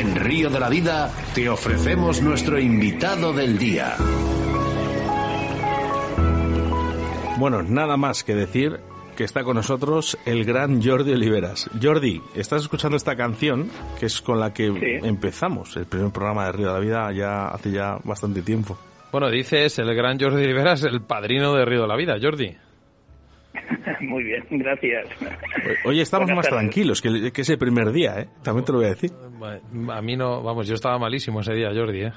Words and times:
En 0.00 0.16
Río 0.16 0.48
de 0.48 0.58
la 0.58 0.70
Vida 0.70 1.12
te 1.34 1.46
ofrecemos 1.50 2.22
nuestro 2.22 2.58
invitado 2.58 3.34
del 3.34 3.58
día. 3.58 3.96
Bueno, 7.36 7.62
nada 7.62 7.98
más 7.98 8.24
que 8.24 8.34
decir 8.34 8.80
que 9.14 9.24
está 9.24 9.44
con 9.44 9.56
nosotros 9.56 10.16
el 10.24 10.46
gran 10.46 10.82
Jordi 10.82 11.12
Oliveras. 11.12 11.68
Jordi, 11.82 12.22
estás 12.34 12.62
escuchando 12.62 12.96
esta 12.96 13.14
canción 13.14 13.70
que 13.98 14.06
es 14.06 14.22
con 14.22 14.40
la 14.40 14.54
que 14.54 14.68
empezamos 15.02 15.76
el 15.76 15.84
primer 15.84 16.10
programa 16.10 16.46
de 16.46 16.52
Río 16.52 16.68
de 16.68 16.72
la 16.72 16.78
Vida 16.78 17.12
ya 17.12 17.48
hace 17.48 17.70
ya 17.70 17.98
bastante 18.02 18.40
tiempo. 18.40 18.78
Bueno, 19.12 19.28
dices 19.28 19.78
el 19.80 19.94
gran 19.94 20.18
Jordi 20.18 20.44
Oliveras, 20.44 20.82
el 20.84 21.02
padrino 21.02 21.52
de 21.54 21.66
Río 21.66 21.82
de 21.82 21.88
la 21.88 21.96
Vida. 21.96 22.16
Jordi. 22.18 22.56
Muy 24.00 24.24
bien, 24.24 24.44
gracias. 24.50 25.08
Oye, 25.84 26.02
estamos 26.02 26.30
más 26.30 26.48
tranquilos 26.48 27.00
que, 27.00 27.32
que, 27.32 27.42
ese 27.42 27.56
primer 27.56 27.90
día, 27.92 28.20
¿eh? 28.20 28.28
También 28.42 28.64
te 28.64 28.72
lo 28.72 28.78
voy 28.78 28.86
a 28.86 28.90
decir. 28.90 29.10
A 29.90 30.02
mí 30.02 30.16
no, 30.16 30.42
vamos, 30.42 30.68
yo 30.68 30.74
estaba 30.74 30.98
malísimo 30.98 31.40
ese 31.40 31.54
día, 31.54 31.70
Jordi, 31.74 32.02
¿eh? 32.04 32.12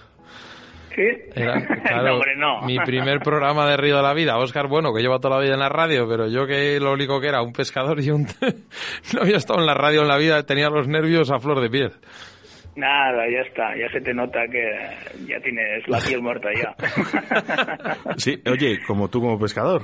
¿Sí? 0.96 1.02
claro, 1.34 2.20
mi 2.66 2.78
primer 2.80 3.20
programa 3.20 3.68
de 3.68 3.78
Río 3.78 3.98
de 3.98 4.04
la 4.04 4.14
Vida, 4.14 4.38
Oscar 4.38 4.68
Bueno, 4.68 4.94
que 4.94 5.02
lleva 5.02 5.20
toda 5.20 5.38
la 5.38 5.44
vida 5.44 5.54
en 5.54 5.60
la 5.60 5.70
radio, 5.70 6.08
pero 6.08 6.28
yo 6.28 6.46
que 6.46 6.80
lo 6.80 6.94
único 6.94 7.20
que 7.20 7.28
era 7.28 7.42
un 7.42 7.54
pescador 7.54 8.00
y 8.00 8.12
un... 8.12 8.28
no 9.14 9.22
había 9.22 9.38
estado 9.38 9.60
en 9.60 9.66
la 9.66 9.74
radio 9.74 10.02
en 10.02 10.08
la 10.08 10.18
vida, 10.18 10.46
tenía 10.46 10.70
los 10.70 10.88
nervios 10.88 11.32
a 11.32 11.40
flor 11.40 11.62
de 11.62 11.70
piel. 11.70 11.92
Nada, 12.76 13.30
ya 13.30 13.42
está, 13.42 13.76
ya 13.78 13.88
se 13.92 14.02
te 14.02 14.14
nota 14.14 14.40
que 14.52 15.28
ya 15.28 15.40
tienes 15.42 15.88
la 15.88 16.00
piel 16.00 16.22
muerta 16.22 16.50
ya. 16.56 16.76
sí, 18.18 18.42
oye, 18.48 18.80
como 18.88 19.10
tú 19.10 19.22
como 19.22 19.40
pescador. 19.40 19.84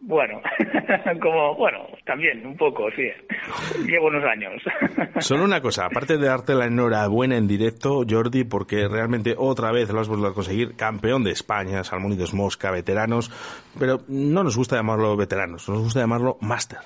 Bueno, 0.00 0.40
como, 1.20 1.56
bueno, 1.56 1.86
también, 2.04 2.46
un 2.46 2.56
poco, 2.56 2.88
sí. 2.92 3.10
Llevo 3.86 4.06
unos 4.06 4.24
años. 4.24 4.62
Solo 5.18 5.44
una 5.44 5.60
cosa, 5.60 5.86
aparte 5.86 6.18
de 6.18 6.26
darte 6.26 6.54
la 6.54 6.66
enhorabuena 6.66 7.36
en 7.36 7.48
directo, 7.48 8.04
Jordi, 8.08 8.44
porque 8.44 8.86
realmente 8.88 9.34
otra 9.36 9.72
vez 9.72 9.90
lo 9.90 10.00
has 10.00 10.08
vuelto 10.08 10.28
a 10.28 10.34
conseguir, 10.34 10.76
campeón 10.76 11.24
de 11.24 11.32
España, 11.32 11.82
Salmónidos 11.82 12.32
Mosca, 12.32 12.70
veteranos, 12.70 13.30
pero 13.78 13.98
no 14.08 14.44
nos 14.44 14.56
gusta 14.56 14.76
llamarlo 14.76 15.16
veteranos, 15.16 15.68
nos 15.68 15.82
gusta 15.82 16.00
llamarlo 16.00 16.36
máster. 16.40 16.78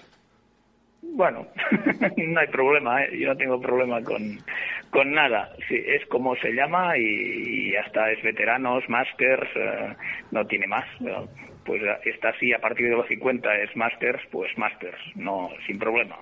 Bueno, 1.02 1.46
no 2.16 2.40
hay 2.40 2.46
problema, 2.48 3.04
¿eh? 3.04 3.18
yo 3.18 3.28
no 3.28 3.36
tengo 3.36 3.60
problema 3.60 4.02
con, 4.02 4.38
con 4.90 5.12
nada. 5.12 5.50
Sí, 5.68 5.76
es 5.76 6.06
como 6.06 6.34
se 6.36 6.52
llama 6.52 6.96
y, 6.96 7.76
hasta 7.76 8.10
es 8.10 8.22
veteranos, 8.22 8.88
masters, 8.88 9.50
eh, 9.54 9.94
no 10.30 10.46
tiene 10.46 10.66
más 10.66 10.86
pues 11.64 11.82
está 12.04 12.30
así 12.30 12.52
a 12.52 12.60
partir 12.60 12.88
de 12.88 12.96
los 12.96 13.06
50 13.08 13.48
es 13.62 13.76
Masters, 13.76 14.22
pues 14.30 14.50
Masters, 14.56 14.98
no 15.16 15.50
sin 15.66 15.78
problema. 15.78 16.16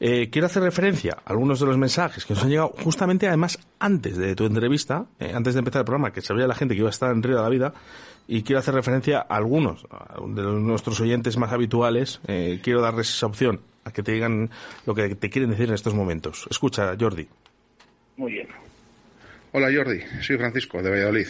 Eh, 0.00 0.28
quiero 0.30 0.46
hacer 0.46 0.62
referencia 0.62 1.16
a 1.24 1.30
algunos 1.30 1.58
de 1.58 1.66
los 1.66 1.76
mensajes 1.76 2.24
que 2.24 2.34
nos 2.34 2.44
han 2.44 2.50
llegado 2.50 2.68
justamente 2.68 3.26
además 3.26 3.58
antes 3.80 4.16
de 4.16 4.36
tu 4.36 4.46
entrevista, 4.46 5.06
eh, 5.18 5.32
antes 5.34 5.54
de 5.54 5.58
empezar 5.58 5.80
el 5.80 5.86
programa, 5.86 6.12
que 6.12 6.20
sabía 6.20 6.46
la 6.46 6.54
gente 6.54 6.74
que 6.74 6.80
iba 6.80 6.88
a 6.88 6.90
estar 6.90 7.10
en 7.10 7.22
Río 7.22 7.36
de 7.36 7.42
la 7.42 7.48
Vida, 7.48 7.74
y 8.28 8.42
quiero 8.42 8.60
hacer 8.60 8.74
referencia 8.74 9.18
a 9.18 9.36
algunos 9.36 9.84
de 9.84 10.42
nuestros 10.42 11.00
oyentes 11.00 11.36
más 11.38 11.50
habituales. 11.50 12.20
Eh, 12.28 12.60
quiero 12.62 12.80
darles 12.82 13.08
esa 13.08 13.26
opción 13.26 13.60
a 13.84 13.92
que 13.92 14.02
te 14.02 14.12
digan 14.12 14.50
lo 14.86 14.94
que 14.94 15.14
te 15.14 15.30
quieren 15.30 15.50
decir 15.50 15.68
en 15.68 15.74
estos 15.74 15.94
momentos. 15.94 16.46
Escucha, 16.50 16.94
Jordi. 16.98 17.26
Muy 18.16 18.32
bien. 18.32 18.48
Hola 19.52 19.68
Jordi, 19.74 20.00
soy 20.20 20.36
Francisco 20.36 20.82
de 20.82 20.90
Valladolid. 20.90 21.26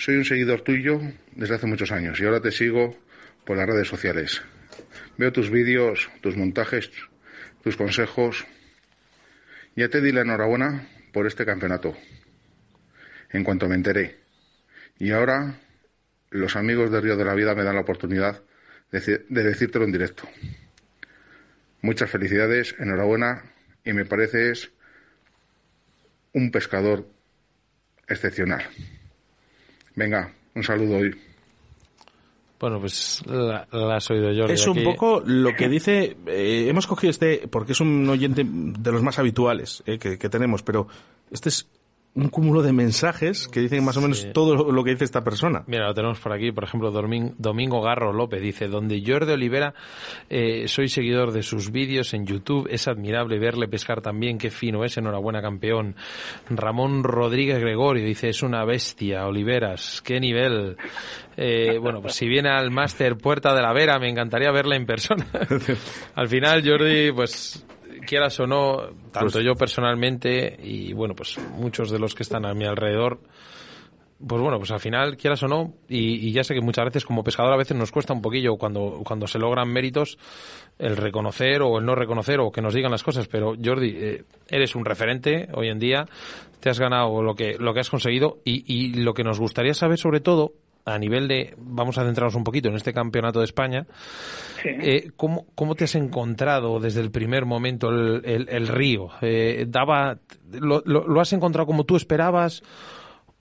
Soy 0.00 0.16
un 0.16 0.24
seguidor 0.24 0.62
tuyo 0.62 0.98
desde 1.32 1.56
hace 1.56 1.66
muchos 1.66 1.92
años 1.92 2.18
y 2.18 2.24
ahora 2.24 2.40
te 2.40 2.52
sigo 2.52 2.96
por 3.44 3.58
las 3.58 3.66
redes 3.66 3.86
sociales. 3.86 4.40
Veo 5.18 5.30
tus 5.30 5.50
vídeos, 5.50 6.08
tus 6.22 6.38
montajes, 6.38 6.90
tus 7.62 7.76
consejos. 7.76 8.46
Ya 9.76 9.90
te 9.90 10.00
di 10.00 10.10
la 10.10 10.22
enhorabuena 10.22 10.88
por 11.12 11.26
este 11.26 11.44
campeonato, 11.44 11.94
en 13.28 13.44
cuanto 13.44 13.68
me 13.68 13.74
enteré. 13.74 14.16
Y 14.98 15.10
ahora 15.10 15.60
los 16.30 16.56
amigos 16.56 16.90
de 16.90 17.02
Río 17.02 17.18
de 17.18 17.26
la 17.26 17.34
Vida 17.34 17.54
me 17.54 17.62
dan 17.62 17.74
la 17.74 17.82
oportunidad 17.82 18.42
de, 18.90 19.26
decírtelo 19.28 19.84
en 19.84 19.92
directo. 19.92 20.22
Muchas 21.82 22.08
felicidades, 22.08 22.74
enhorabuena 22.78 23.52
y 23.84 23.92
me 23.92 24.06
pareces 24.06 24.70
un 26.32 26.50
pescador 26.50 27.06
excepcional. 28.08 28.66
Venga, 29.94 30.32
un 30.54 30.62
saludo 30.62 30.96
hoy. 30.96 31.14
Bueno, 32.60 32.78
pues 32.78 33.22
la, 33.26 33.66
has 33.96 34.10
oído 34.10 34.32
yo. 34.32 34.44
Es 34.44 34.66
un 34.66 34.84
poco 34.84 35.22
lo 35.24 35.56
que 35.56 35.68
dice. 35.68 36.16
Eh, 36.26 36.66
hemos 36.68 36.86
cogido 36.86 37.10
este 37.10 37.48
porque 37.48 37.72
es 37.72 37.80
un 37.80 38.06
oyente 38.08 38.44
de 38.46 38.92
los 38.92 39.02
más 39.02 39.18
habituales 39.18 39.82
eh, 39.86 39.98
que, 39.98 40.18
que, 40.18 40.28
tenemos, 40.28 40.62
pero 40.62 40.86
este 41.30 41.48
es 41.48 41.66
un 42.12 42.28
cúmulo 42.28 42.62
de 42.62 42.72
mensajes 42.72 43.46
que 43.46 43.60
dicen 43.60 43.84
más 43.84 43.96
o 43.96 44.00
menos 44.00 44.26
todo 44.32 44.72
lo 44.72 44.84
que 44.84 44.90
dice 44.90 45.04
esta 45.04 45.22
persona. 45.22 45.62
Mira, 45.68 45.86
lo 45.86 45.94
tenemos 45.94 46.18
por 46.18 46.32
aquí, 46.32 46.50
por 46.50 46.64
ejemplo, 46.64 46.90
Domingo 46.90 47.80
Garro 47.80 48.12
López 48.12 48.42
dice, 48.42 48.66
donde 48.66 49.02
Jordi 49.06 49.32
Olivera, 49.32 49.74
eh, 50.28 50.66
soy 50.66 50.88
seguidor 50.88 51.30
de 51.30 51.42
sus 51.44 51.70
vídeos 51.70 52.12
en 52.12 52.26
YouTube, 52.26 52.66
es 52.68 52.88
admirable 52.88 53.38
verle 53.38 53.68
pescar 53.68 54.00
también, 54.00 54.38
qué 54.38 54.50
fino 54.50 54.84
es, 54.84 54.96
enhorabuena 54.96 55.40
campeón. 55.40 55.94
Ramón 56.48 57.04
Rodríguez 57.04 57.60
Gregorio 57.60 58.04
dice, 58.04 58.30
es 58.30 58.42
una 58.42 58.64
bestia, 58.64 59.26
Oliveras, 59.26 60.02
qué 60.04 60.18
nivel. 60.18 60.76
Eh, 61.36 61.78
bueno, 61.78 62.02
pues 62.02 62.14
si 62.14 62.26
viene 62.26 62.50
al 62.50 62.72
máster 62.72 63.16
Puerta 63.16 63.54
de 63.54 63.62
la 63.62 63.72
Vera, 63.72 64.00
me 64.00 64.08
encantaría 64.08 64.50
verla 64.50 64.74
en 64.74 64.84
persona. 64.84 65.26
al 66.16 66.28
final, 66.28 66.62
Jordi, 66.66 67.12
pues 67.12 67.64
quieras 68.06 68.38
o 68.40 68.46
no, 68.46 68.88
tanto 69.12 69.32
pues 69.32 69.44
yo 69.44 69.54
personalmente 69.54 70.58
y 70.62 70.92
bueno, 70.92 71.14
pues 71.14 71.38
muchos 71.56 71.90
de 71.90 71.98
los 71.98 72.14
que 72.14 72.22
están 72.22 72.46
a 72.46 72.54
mi 72.54 72.64
alrededor, 72.64 73.20
pues 74.26 74.42
bueno, 74.42 74.58
pues 74.58 74.70
al 74.70 74.80
final, 74.80 75.16
quieras 75.16 75.42
o 75.42 75.48
no, 75.48 75.72
y, 75.88 76.30
ya 76.32 76.44
sé 76.44 76.54
que 76.54 76.60
muchas 76.60 76.84
veces 76.84 77.04
como 77.04 77.24
pescador 77.24 77.52
a 77.54 77.56
veces 77.56 77.76
nos 77.76 77.90
cuesta 77.90 78.12
un 78.12 78.20
poquillo 78.20 78.56
cuando, 78.56 79.00
cuando 79.04 79.26
se 79.26 79.38
logran 79.38 79.72
méritos 79.72 80.18
el 80.78 80.96
reconocer 80.96 81.62
o 81.62 81.78
el 81.78 81.86
no 81.86 81.94
reconocer 81.94 82.40
o 82.40 82.52
que 82.52 82.60
nos 82.60 82.74
digan 82.74 82.90
las 82.90 83.02
cosas, 83.02 83.28
pero 83.28 83.54
Jordi, 83.62 83.96
eh, 83.96 84.24
eres 84.48 84.74
un 84.74 84.84
referente 84.84 85.48
hoy 85.54 85.68
en 85.68 85.78
día, 85.78 86.06
te 86.60 86.68
has 86.68 86.78
ganado 86.78 87.22
lo 87.22 87.34
que, 87.34 87.56
lo 87.58 87.72
que 87.72 87.80
has 87.80 87.90
conseguido 87.90 88.38
y, 88.44 88.64
y 88.66 88.94
lo 89.02 89.14
que 89.14 89.24
nos 89.24 89.40
gustaría 89.40 89.72
saber 89.72 89.98
sobre 89.98 90.20
todo 90.20 90.52
a 90.84 90.98
nivel 90.98 91.28
de, 91.28 91.54
vamos 91.58 91.98
a 91.98 92.04
centrarnos 92.04 92.34
un 92.34 92.44
poquito 92.44 92.68
en 92.68 92.76
este 92.76 92.92
campeonato 92.92 93.40
de 93.40 93.44
España, 93.44 93.86
eh, 94.64 95.10
¿cómo, 95.16 95.46
¿cómo, 95.54 95.74
te 95.74 95.84
has 95.84 95.94
encontrado 95.94 96.80
desde 96.80 97.00
el 97.00 97.10
primer 97.10 97.44
momento 97.44 97.90
el, 97.90 98.48
el, 98.48 98.68
río? 98.68 99.08
Eh, 99.22 99.66
daba, 99.68 100.18
lo, 100.52 100.82
lo, 100.84 101.20
has 101.20 101.32
encontrado 101.32 101.66
como 101.66 101.84
tú 101.84 101.96
esperabas 101.96 102.62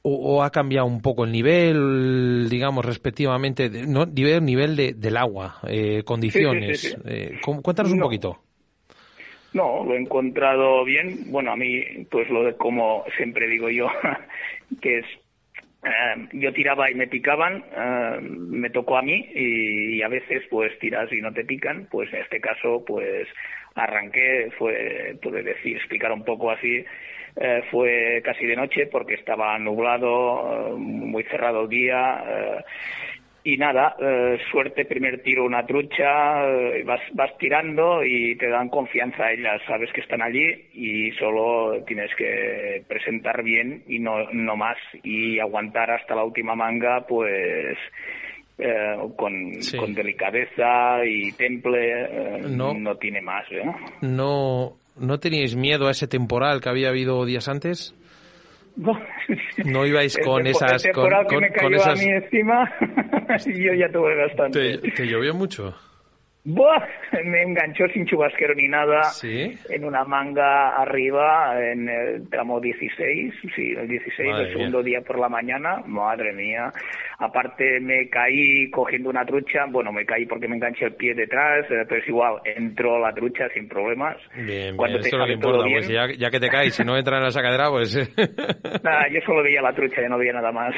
o, 0.01 0.43
ha 0.43 0.49
cambiado 0.49 0.87
un 0.87 1.01
poco 1.01 1.25
el 1.25 1.31
nivel, 1.31 2.47
digamos, 2.49 2.85
respectivamente, 2.85 3.69
no, 3.69 4.05
nivel, 4.05 4.45
nivel 4.45 4.75
de, 4.75 4.93
del 4.93 5.17
agua, 5.17 5.59
eh, 5.67 6.03
condiciones? 6.03 6.97
cuéntanos 7.41 7.91
un 7.91 7.99
poquito. 7.99 8.39
No, 9.53 9.83
lo 9.83 9.95
he 9.95 9.99
encontrado 9.99 10.85
bien. 10.85 11.31
Bueno, 11.31 11.51
a 11.51 11.55
mí, 11.55 11.81
pues 12.09 12.29
lo 12.29 12.43
de 12.43 12.55
como 12.55 13.03
siempre 13.17 13.47
digo 13.47 13.69
yo, 13.69 13.87
que 14.81 14.99
es 14.99 15.05
eh, 15.83 16.27
yo 16.33 16.51
tiraba 16.51 16.91
y 16.91 16.95
me 16.95 17.07
picaban, 17.07 17.63
eh, 17.75 18.19
me 18.21 18.69
tocó 18.69 18.97
a 18.97 19.01
mí 19.01 19.29
y, 19.33 20.01
a 20.01 20.07
veces 20.07 20.43
pues 20.49 20.77
tiras 20.79 21.11
y 21.11 21.21
no 21.21 21.33
te 21.33 21.45
pican, 21.45 21.87
pues 21.89 22.11
en 22.13 22.21
este 22.21 22.41
caso 22.41 22.83
pues 22.85 23.27
arranqué, 23.75 24.51
fue, 24.57 25.17
pude 25.21 25.43
decir, 25.43 25.77
explicar 25.77 26.11
un 26.11 26.25
poco 26.25 26.51
así, 26.51 26.83
eh, 27.35 27.63
fue 27.71 28.21
casi 28.25 28.45
de 28.45 28.55
noche 28.57 28.87
porque 28.87 29.13
estaba 29.13 29.57
nublado, 29.57 30.77
muy 30.77 31.23
cerrado 31.23 31.63
el 31.63 31.69
día 31.69 32.63
y 33.53 33.57
nada, 33.57 33.95
eh, 33.99 34.37
suerte, 34.51 34.85
primer 34.85 35.21
tiro 35.21 35.45
una 35.45 35.65
trucha, 35.65 36.45
eh, 36.45 36.83
vas, 36.83 37.01
vas 37.13 37.37
tirando 37.37 38.03
y 38.03 38.35
te 38.35 38.49
dan 38.49 38.69
confianza 38.69 39.31
ellas, 39.31 39.61
sabes 39.67 39.91
que 39.93 40.01
están 40.01 40.21
allí 40.21 40.67
y 40.73 41.11
solo 41.13 41.83
tienes 41.85 42.11
que 42.15 42.83
presentar 42.87 43.43
bien 43.43 43.83
y 43.87 43.99
no, 43.99 44.31
no 44.31 44.55
más 44.55 44.77
y 45.03 45.39
aguantar 45.39 45.91
hasta 45.91 46.15
la 46.15 46.23
última 46.23 46.55
manga 46.55 47.05
pues 47.07 47.77
eh, 48.57 48.95
con, 49.15 49.51
con, 49.77 49.93
delicadeza 49.93 51.05
y 51.05 51.31
temple, 51.31 52.41
no, 52.49 52.73
no 52.73 52.95
tiene 52.95 53.21
más. 53.21 53.45
No, 54.01 54.73
¿No 54.99 55.19
teníais 55.19 55.55
miedo 55.55 55.87
a 55.87 55.91
ese 55.91 56.07
temporal 56.07 56.59
que 56.59 56.69
había 56.69 56.89
habido 56.89 57.25
días 57.25 57.47
antes? 57.47 57.95
No 59.65 59.85
ibais 59.85 60.17
con 60.25 60.47
esas... 60.47 60.83
Con, 60.93 61.09
que 61.27 61.37
me 61.37 61.51
cayó 61.51 61.83
a 61.83 61.95
mí 61.95 62.05
encima 62.05 62.71
y 63.45 63.63
yo 63.63 63.73
ya 63.73 63.91
tuve 63.91 64.15
bastante. 64.15 64.77
¿Te, 64.77 65.07
llovió 65.07 65.33
mucho? 65.33 65.75
Buah, 66.45 66.87
me 67.25 67.41
enganchó 67.43 67.87
sin 67.89 68.05
chubasquero 68.05 68.55
ni 68.55 68.69
nada. 68.69 69.03
¿Sí? 69.03 69.57
En 69.69 69.83
una 69.83 70.05
manga 70.05 70.69
arriba, 70.77 71.59
en 71.59 71.89
el 71.89 72.29
tramo 72.29 72.61
16, 72.61 73.33
sí, 73.55 73.73
el 73.77 73.87
16, 73.87 74.37
el 74.37 74.53
segundo 74.53 74.81
día 74.81 75.01
por 75.01 75.19
la 75.19 75.27
mañana. 75.27 75.83
Madre 75.85 76.31
mía. 76.33 76.71
aparte 77.19 77.81
me 77.81 78.07
caí 78.09 78.71
cogiendo 78.71 79.09
una 79.09 79.25
trucha, 79.25 79.65
bueno, 79.69 79.91
me 79.91 80.05
caí 80.05 80.25
porque 80.25 80.47
me 80.47 80.55
enganché 80.55 80.85
el 80.85 80.93
pie 80.93 81.13
detrás, 81.13 81.65
eh, 81.69 81.83
pero 81.87 82.01
es 82.01 82.07
igual, 82.07 82.35
entró 82.45 82.99
la 82.99 83.13
trucha 83.13 83.49
sin 83.53 83.67
problemas. 83.67 84.15
Bien, 84.35 84.77
Cuando 84.77 84.99
bien, 84.99 85.19
lo 85.19 85.25
que 85.25 85.33
importa, 85.33 85.65
pues 85.69 85.89
ya, 85.89 86.07
ya, 86.17 86.29
que 86.29 86.39
te 86.39 86.49
caes, 86.49 86.73
si 86.73 86.83
no 86.85 86.97
entra 86.97 87.17
en 87.17 87.23
la 87.23 87.31
sacadera, 87.31 87.69
pues... 87.69 87.95
nada, 88.83 89.07
yo 89.11 89.19
solo 89.25 89.43
veía 89.43 89.61
la 89.61 89.73
trucha, 89.73 90.01
ya 90.01 90.07
no 90.07 90.17
veía 90.17 90.33
nada 90.33 90.53
más. 90.53 90.73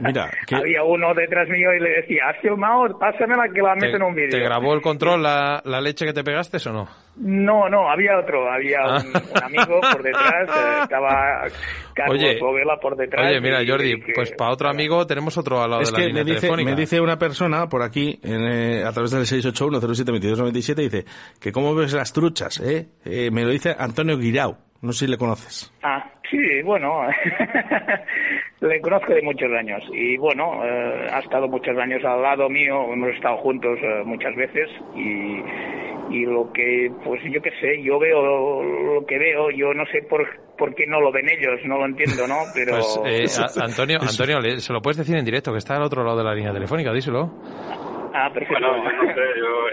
Mira, 0.00 0.28
Había 0.52 0.82
uno 0.82 1.14
detrás 1.14 1.48
mío 1.48 1.72
y 1.74 1.80
le 1.80 1.90
decía, 1.90 2.28
has 2.28 2.40
filmado, 2.40 2.98
pásamela 2.98 3.48
que 3.54 3.62
la 3.62 3.76
meto 3.76 3.96
en 3.96 4.02
un 4.02 4.14
vídeo. 4.14 4.30
¿Te 4.30 4.40
grabó 4.40 4.74
el 4.74 4.79
control 4.80 5.22
la, 5.22 5.62
la 5.64 5.80
leche 5.80 6.04
que 6.06 6.12
te 6.12 6.24
pegaste 6.24 6.58
o 6.68 6.72
no? 6.72 6.88
No, 7.16 7.68
no, 7.68 7.90
había 7.90 8.18
otro, 8.18 8.50
había 8.50 8.78
ah. 8.82 9.02
un, 9.04 9.42
amigo 9.42 9.80
por 9.80 10.02
detrás, 10.02 10.48
eh, 10.48 10.78
estaba 10.82 11.42
Carlos 11.94 12.18
oye, 12.18 12.38
por 12.80 12.96
detrás. 12.96 13.26
Oye, 13.26 13.40
mira, 13.40 13.58
Jordi, 13.66 13.96
pues 14.14 14.32
para 14.32 14.52
otro 14.52 14.68
amigo 14.70 15.06
tenemos 15.06 15.36
otro 15.36 15.62
al 15.62 15.70
lado 15.70 15.82
de 15.82 15.92
la 15.92 15.98
línea 15.98 16.24
me 16.24 16.32
dice, 16.32 16.50
me 16.50 16.74
dice 16.74 17.00
una 17.00 17.18
persona 17.18 17.68
por 17.68 17.82
aquí, 17.82 18.18
eh, 18.22 18.82
a 18.86 18.92
través 18.92 19.10
del 19.10 19.22
681-07-2297, 19.22 20.74
dice 20.76 21.04
que 21.40 21.52
cómo 21.52 21.74
ves 21.74 21.92
las 21.92 22.12
truchas, 22.12 22.60
¿eh? 22.60 22.88
¿eh? 23.04 23.30
Me 23.30 23.44
lo 23.44 23.50
dice 23.50 23.74
Antonio 23.78 24.16
Guirao, 24.16 24.56
no 24.82 24.92
sé 24.92 25.06
si 25.06 25.10
le 25.10 25.18
conoces. 25.18 25.72
Ah, 25.82 26.09
sí, 26.30 26.62
bueno, 26.62 27.02
le 28.60 28.80
conozco 28.80 29.12
de 29.14 29.22
muchos 29.22 29.50
años 29.52 29.82
y 29.92 30.16
bueno, 30.16 30.62
ha 30.62 31.18
estado 31.18 31.48
muchos 31.48 31.76
años 31.78 32.04
al 32.04 32.22
lado 32.22 32.48
mío, 32.48 32.92
hemos 32.92 33.10
estado 33.10 33.36
juntos 33.38 33.78
muchas 34.04 34.34
veces 34.36 34.68
y 34.94 35.42
y 36.10 36.26
lo 36.26 36.52
que, 36.52 36.90
pues 37.04 37.20
yo 37.32 37.40
qué 37.40 37.50
sé, 37.60 37.82
yo 37.82 37.98
veo 37.98 38.62
lo 38.62 39.06
que 39.06 39.18
veo, 39.18 39.50
yo 39.50 39.72
no 39.72 39.84
sé 39.86 40.02
por, 40.08 40.26
por 40.58 40.74
qué 40.74 40.84
no 40.86 41.00
lo 41.00 41.12
ven 41.12 41.28
ellos, 41.28 41.60
no 41.64 41.78
lo 41.78 41.86
entiendo, 41.86 42.26
¿no? 42.26 42.38
Pero... 42.54 42.78
Pues, 43.02 43.38
eh, 43.38 43.44
Antonio, 43.62 43.98
Antonio, 44.00 44.60
se 44.60 44.72
lo 44.72 44.80
puedes 44.80 44.98
decir 44.98 45.16
en 45.16 45.24
directo, 45.24 45.52
que 45.52 45.58
está 45.58 45.76
al 45.76 45.82
otro 45.82 46.04
lado 46.04 46.18
de 46.18 46.24
la 46.24 46.34
línea 46.34 46.52
telefónica, 46.52 46.92
díselo. 46.92 47.30
Ah, 48.12 48.30
perfecto. 48.32 48.66
Bueno, 48.68 48.92
no 48.92 49.14
sé, 49.14 49.20
yo, 49.38 49.68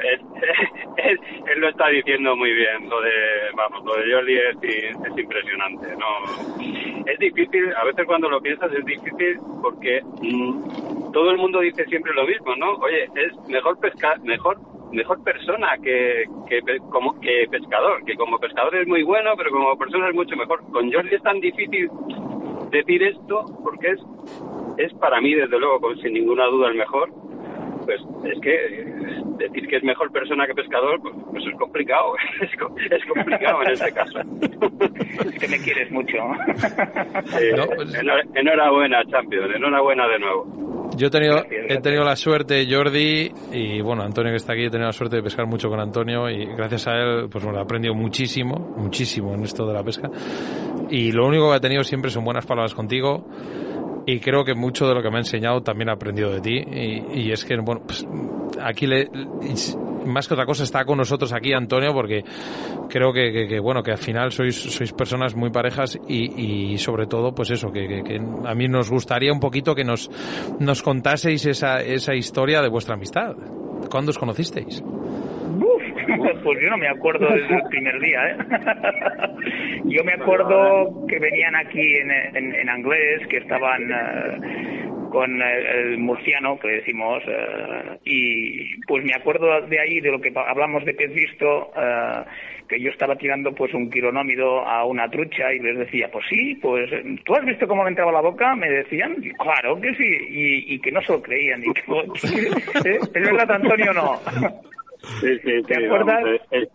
él, 0.98 1.60
lo 1.60 1.70
está 1.70 1.88
diciendo 1.90 2.36
muy 2.36 2.52
bien, 2.54 2.90
lo 2.90 3.02
de, 3.02 3.12
vamos, 3.56 3.84
lo 3.84 3.96
de 3.96 4.14
Jordi 4.14 4.38
es, 4.38 4.58
es 4.64 5.18
impresionante, 5.18 5.88
¿no? 5.98 7.06
Es 7.06 7.18
difícil, 7.20 7.74
a 7.76 7.84
veces 7.86 8.06
cuando 8.06 8.30
lo 8.30 8.42
piensas 8.42 8.72
es 8.74 8.86
difícil 8.86 9.40
porque 9.62 10.02
mm, 10.22 11.12
todo 11.12 11.32
el 11.32 11.38
mundo 11.38 11.62
dice 11.62 11.86
siempre 11.86 12.14
lo 12.14 12.28
mismo, 12.28 12.56
¿no? 12.56 12.74
Oye, 12.74 13.06
es 13.16 13.50
mejor 13.50 13.80
pescar, 13.80 14.20
mejor 14.22 14.58
mejor 14.92 15.24
persona 15.24 15.78
que, 15.84 16.26
que, 16.48 16.62
como, 16.90 17.20
que 17.20 17.48
pescador, 17.50 18.04
que 18.06 18.16
como 18.16 18.40
pescador 18.40 18.76
es 18.76 18.88
muy 18.88 19.04
bueno, 19.04 19.32
pero 19.38 19.52
como 19.52 19.78
persona 19.78 20.10
es 20.10 20.16
mucho 20.16 20.36
mejor. 20.36 20.64
Con 20.72 20.92
Jordi 20.92 21.16
es 21.16 21.22
tan 21.24 21.40
difícil 21.40 21.90
decir 22.72 23.04
esto 23.04 23.46
porque 23.64 23.92
es, 23.92 24.00
es 24.78 24.94
para 24.96 25.20
mí, 25.22 25.34
desde 25.34 25.60
luego, 25.60 25.96
sin 25.96 26.14
ninguna 26.14 26.46
duda, 26.46 26.70
el 26.70 26.76
mejor. 26.76 27.12
Pues 27.88 28.02
es 28.26 28.42
que 28.42 28.52
decir 29.38 29.66
que 29.70 29.78
es 29.78 29.84
mejor 29.84 30.12
persona 30.12 30.46
que 30.46 30.54
pescador, 30.54 31.00
pues, 31.02 31.16
pues 31.32 31.46
es 31.46 31.58
complicado, 31.58 32.16
es, 32.42 33.06
complicado 33.06 33.64
en 33.64 33.72
este 33.72 33.94
caso. 33.94 34.20
Es 35.26 35.40
que 35.40 35.48
me 35.48 35.58
quieres 35.60 35.90
mucho. 35.90 36.18
Pues 37.32 37.96
enhorabuena, 38.36 39.06
Champion, 39.06 39.56
enhorabuena 39.56 40.06
de 40.10 40.20
nuevo. 40.20 40.90
Yo 40.98 41.08
he 41.08 41.10
tenido, 41.10 41.46
he 41.50 41.80
tenido 41.80 42.04
la 42.04 42.18
suerte, 42.18 42.68
Jordi, 42.70 43.32
y 43.54 43.80
bueno, 43.80 44.04
Antonio 44.04 44.32
que 44.32 44.38
está 44.38 44.52
aquí, 44.52 44.66
he 44.66 44.70
tenido 44.70 44.88
la 44.88 44.94
suerte 44.94 45.16
de 45.16 45.24
pescar 45.24 45.46
mucho 45.46 45.70
con 45.70 45.80
Antonio 45.80 46.30
y 46.30 46.44
gracias 46.44 46.90
a 46.90 46.96
él, 46.96 47.30
pues 47.32 47.42
bueno, 47.42 47.60
he 47.60 47.62
aprendido 47.62 47.94
muchísimo, 47.94 48.76
muchísimo 48.76 49.34
en 49.34 49.44
esto 49.44 49.66
de 49.66 49.74
la 49.74 49.84
pesca. 49.84 50.10
Y 50.90 51.14
lo 51.14 51.26
único 51.26 51.50
que 51.52 51.56
he 51.56 51.62
tenido 51.62 51.86
siempre 51.86 52.12
son 52.12 52.26
buenas 52.26 52.46
palabras 52.46 52.76
contigo 52.76 53.26
y 54.08 54.22
creo 54.22 54.46
que 54.46 54.56
mucho 54.56 54.88
de 54.88 54.96
lo 54.96 55.04
que 55.04 55.10
me 55.10 55.18
ha 55.18 55.20
enseñado 55.20 55.62
también 55.62 55.90
he 55.90 55.92
aprendido 55.92 56.32
de 56.32 56.40
ti 56.40 56.64
y, 57.14 57.30
es 57.30 57.44
que 57.44 57.58
bueno 57.58 57.82
pues 57.86 58.08
aquí 58.64 58.88
le, 58.88 59.10
más 60.06 60.28
que 60.28 60.34
otra 60.34 60.46
cosa 60.46 60.64
está 60.64 60.86
con 60.86 60.98
nosotros 60.98 61.34
aquí 61.34 61.52
Antonio 61.52 61.94
porque 61.94 62.24
creo 62.90 63.12
que, 63.12 63.60
bueno 63.60 63.84
que 63.84 63.92
al 63.92 63.98
final 63.98 64.32
sois 64.32 64.56
sois 64.56 64.94
personas 64.94 65.36
muy 65.36 65.50
parejas 65.50 66.00
y, 66.08 66.78
sobre 66.78 67.06
todo 67.06 67.36
pues 67.36 67.52
eso 67.52 67.70
que, 67.70 68.22
a 68.46 68.56
mí 68.56 68.68
nos 68.70 68.90
gustaría 68.90 69.34
un 69.34 69.42
poquito 69.42 69.76
que 69.76 69.84
nos 69.84 70.10
nos 70.60 70.82
contaseis 70.82 71.46
esa 71.46 71.82
esa 71.82 72.16
historia 72.16 72.62
de 72.62 72.70
vuestra 72.70 72.96
amistad 72.96 73.36
¿cuándo 73.92 74.12
os 74.12 74.18
conocisteis? 74.18 74.82
Pues 76.44 76.60
yo 76.62 76.70
no 76.70 76.78
me 76.78 76.88
acuerdo 76.88 77.28
desde 77.28 77.56
el 77.56 77.64
primer 77.70 78.00
día, 78.00 78.30
¿eh? 78.30 78.38
yo 79.86 80.04
me 80.04 80.14
acuerdo 80.14 81.06
que 81.08 81.20
venían 81.20 81.56
aquí 81.56 81.82
en, 81.82 82.12
en, 82.12 82.56
en 82.56 82.78
inglés, 82.78 83.28
que 83.28 83.38
estaban 83.38 83.92
eh, 83.92 84.90
con 85.10 85.42
el, 85.42 85.98
murciano, 85.98 86.60
que 86.60 86.68
decimos, 86.68 87.24
eh, 87.28 87.98
y 88.06 88.80
pues 88.82 89.04
me 89.04 89.14
acuerdo 89.14 89.62
de 89.62 89.80
ahí, 89.80 90.00
de 90.00 90.12
lo 90.12 90.22
que 90.22 90.34
hablamos 90.36 90.86
de 90.86 90.94
pez 90.94 91.14
visto, 91.14 91.72
eh, 91.76 92.24
que 92.68 92.80
yo 92.80 92.92
estaba 92.92 93.16
tirando 93.16 93.54
pues 93.54 93.74
un 93.74 93.90
quironómido 93.90 94.66
a 94.66 94.86
una 94.86 95.10
trucha 95.10 95.54
y 95.54 95.60
les 95.60 95.78
decía, 95.78 96.10
pues 96.12 96.26
sí, 96.30 96.56
pues 96.62 96.90
tú 97.24 97.36
has 97.36 97.46
visto 97.46 97.68
cómo 97.68 97.84
me 97.84 97.90
entraba 97.90 98.12
la 98.12 98.22
boca, 98.22 98.56
me 98.56 98.70
decían, 98.70 99.16
claro 99.38 99.80
que 99.80 99.94
sí, 99.96 100.18
y, 100.68 100.80
que 100.80 100.92
no 100.92 101.02
se 101.02 101.14
lo 101.14 101.22
creían, 101.22 101.62
y 101.64 101.74
que, 101.74 101.82
¿es 102.90 103.14
verdad 103.14 103.52
Antonio 103.52 103.94
no? 103.94 104.20
Sí, 105.04 105.40
sí, 105.40 105.64
¿Te 105.64 105.86
acuerdas? 105.86 106.24
es, 106.52 106.70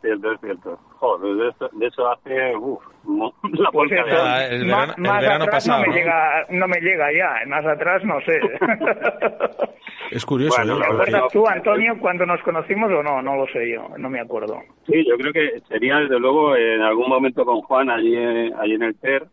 cierto, 0.00 0.32
es 0.32 0.40
cierto, 0.40 0.78
Joder, 0.98 1.52
de 1.72 1.86
eso, 1.86 2.10
hace, 2.10 2.56
uff, 2.56 2.82
la 3.52 3.70
pues 3.70 3.92
el 3.92 4.64
verano, 4.64 4.94
más, 4.98 5.24
atrás 5.24 5.68
no 5.68 5.78
me, 5.80 5.88
llega, 5.88 6.46
no 6.48 6.68
me 6.68 6.80
llega 6.80 7.12
ya, 7.12 7.46
más 7.46 7.66
atrás 7.66 8.02
no 8.04 8.20
sé. 8.22 8.40
es 10.10 10.24
curioso. 10.24 10.56
Bueno, 10.56 10.78
¿Te 10.78 10.84
acuerdas 10.84 11.32
tú, 11.32 11.46
Antonio, 11.46 11.98
cuando 12.00 12.24
nos 12.24 12.40
conocimos 12.42 12.90
o 12.90 13.02
no? 13.02 13.20
No 13.20 13.36
lo 13.36 13.46
sé 13.48 13.70
yo, 13.70 13.88
no 13.98 14.08
me 14.08 14.20
acuerdo. 14.20 14.60
Sí, 14.86 15.04
yo 15.06 15.16
creo 15.16 15.32
que 15.32 15.60
sería 15.68 15.98
desde 15.98 16.18
luego 16.18 16.56
en 16.56 16.80
algún 16.80 17.08
momento 17.08 17.44
con 17.44 17.60
Juan 17.62 17.90
allí, 17.90 18.16
allí 18.16 18.74
en 18.74 18.82
el 18.82 18.96
TER. 18.96 19.26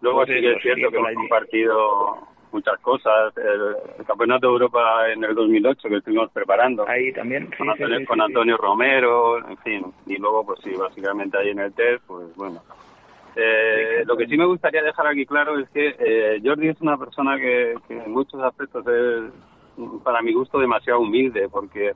Luego 0.00 0.24
pues 0.24 0.30
sí 0.30 0.40
que 0.40 0.52
es 0.52 0.62
cierto 0.62 0.90
que 0.90 0.96
hemos 0.96 1.14
compartido 1.14 2.31
muchas 2.52 2.78
cosas. 2.80 3.36
El, 3.36 4.04
Campeonato 4.06 4.46
de 4.46 4.52
Europa 4.52 5.10
en 5.10 5.24
el 5.24 5.34
2008 5.34 5.88
que 5.88 5.96
estuvimos 5.96 6.30
preparando. 6.32 6.86
Ahí 6.88 7.12
también. 7.12 7.50
con, 8.06 8.20
Antonio, 8.20 8.56
Romero, 8.56 9.38
en 9.38 9.56
fin. 9.58 9.86
Y 10.06 10.16
luego, 10.16 10.44
pues 10.44 10.60
sí, 10.62 10.70
básicamente 10.74 11.38
ahí 11.38 11.50
en 11.50 11.60
el 11.60 11.72
test, 11.72 12.04
pues 12.06 12.34
bueno. 12.36 12.60
Eh, 13.34 14.02
lo 14.04 14.16
que 14.16 14.26
sí 14.26 14.36
me 14.36 14.44
gustaría 14.44 14.82
dejar 14.82 15.06
aquí 15.06 15.24
claro 15.24 15.58
es 15.58 15.68
que 15.70 15.96
eh, 15.98 16.40
Jordi 16.44 16.68
es 16.68 16.80
una 16.82 16.98
persona 16.98 17.38
que, 17.38 17.74
en 17.88 18.12
muchos 18.12 18.40
aspectos 18.42 18.86
es, 18.86 19.32
para 20.02 20.20
mi 20.20 20.34
gusto, 20.34 20.58
demasiado 20.58 21.00
humilde, 21.00 21.48
porque 21.48 21.92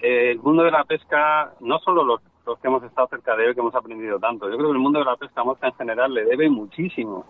eh, 0.00 0.30
el 0.32 0.38
mundo 0.40 0.64
de 0.64 0.72
la 0.72 0.84
pesca, 0.84 1.52
no 1.60 1.78
solo 1.78 2.02
los, 2.02 2.20
los 2.44 2.58
que 2.58 2.66
hemos 2.66 2.82
estado 2.82 3.06
cerca 3.08 3.36
de 3.36 3.46
él, 3.46 3.54
que 3.54 3.60
hemos 3.60 3.74
aprendido 3.74 4.18
tanto, 4.18 4.50
yo 4.50 4.56
creo 4.56 4.70
que 4.70 4.76
el 4.76 4.82
mundo 4.82 4.98
de 4.98 5.04
la 5.04 5.16
pesca 5.16 5.44
mosca 5.44 5.68
en 5.68 5.74
general 5.74 6.12
le 6.12 6.24
debe 6.24 6.50
muchísimo. 6.50 7.24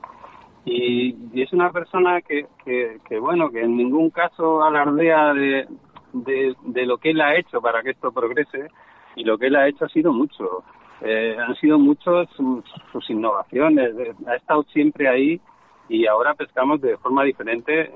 Y, 0.65 1.43
es 1.43 1.53
una 1.53 1.71
persona 1.71 2.23
que, 2.23 2.47
que, 2.65 3.19
bueno, 3.19 3.51
que 3.51 3.63
en 3.63 3.77
ningún 3.77 4.11
caso 4.11 4.63
alardea 4.63 5.35
de, 5.35 5.67
de, 6.13 6.87
lo 6.87 6.99
que 6.99 7.11
él 7.11 7.21
ha 7.21 7.37
hecho 7.37 7.61
para 7.61 7.83
que 7.83 7.91
esto 7.91 8.13
progrese 8.13 8.69
y 9.17 9.25
lo 9.25 9.37
que 9.37 9.49
él 9.49 9.57
ha 9.57 9.69
hecho 9.69 9.85
ha 9.85 9.89
sido 9.89 10.13
mucho. 10.13 10.65
Eh, 11.03 11.37
han 11.39 11.55
sido 11.57 11.79
muchos 11.79 12.29
sus, 12.31 13.11
innovaciones, 13.11 13.95
ha 14.27 14.37
estado 14.37 14.63
siempre 14.73 15.09
ahí 15.09 15.41
y 15.89 16.07
ahora 16.07 16.35
pescamos 16.35 16.81
de 16.81 16.97
forma 16.97 17.25
diferente. 17.25 17.93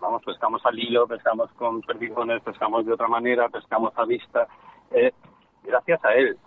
vamos, 0.00 0.22
pescamos 0.24 0.64
al 0.64 0.78
hilo, 0.78 1.06
pescamos 1.06 1.50
con 1.52 1.82
perdigones, 1.82 2.42
pescamos 2.42 2.86
de 2.86 2.92
otra 2.92 3.08
manera, 3.08 3.48
pescamos 3.48 3.92
a 3.96 4.04
vista. 4.06 4.46
Eh, 4.92 5.12
gracias 5.64 6.02
a 6.04 6.14
él 6.14 6.38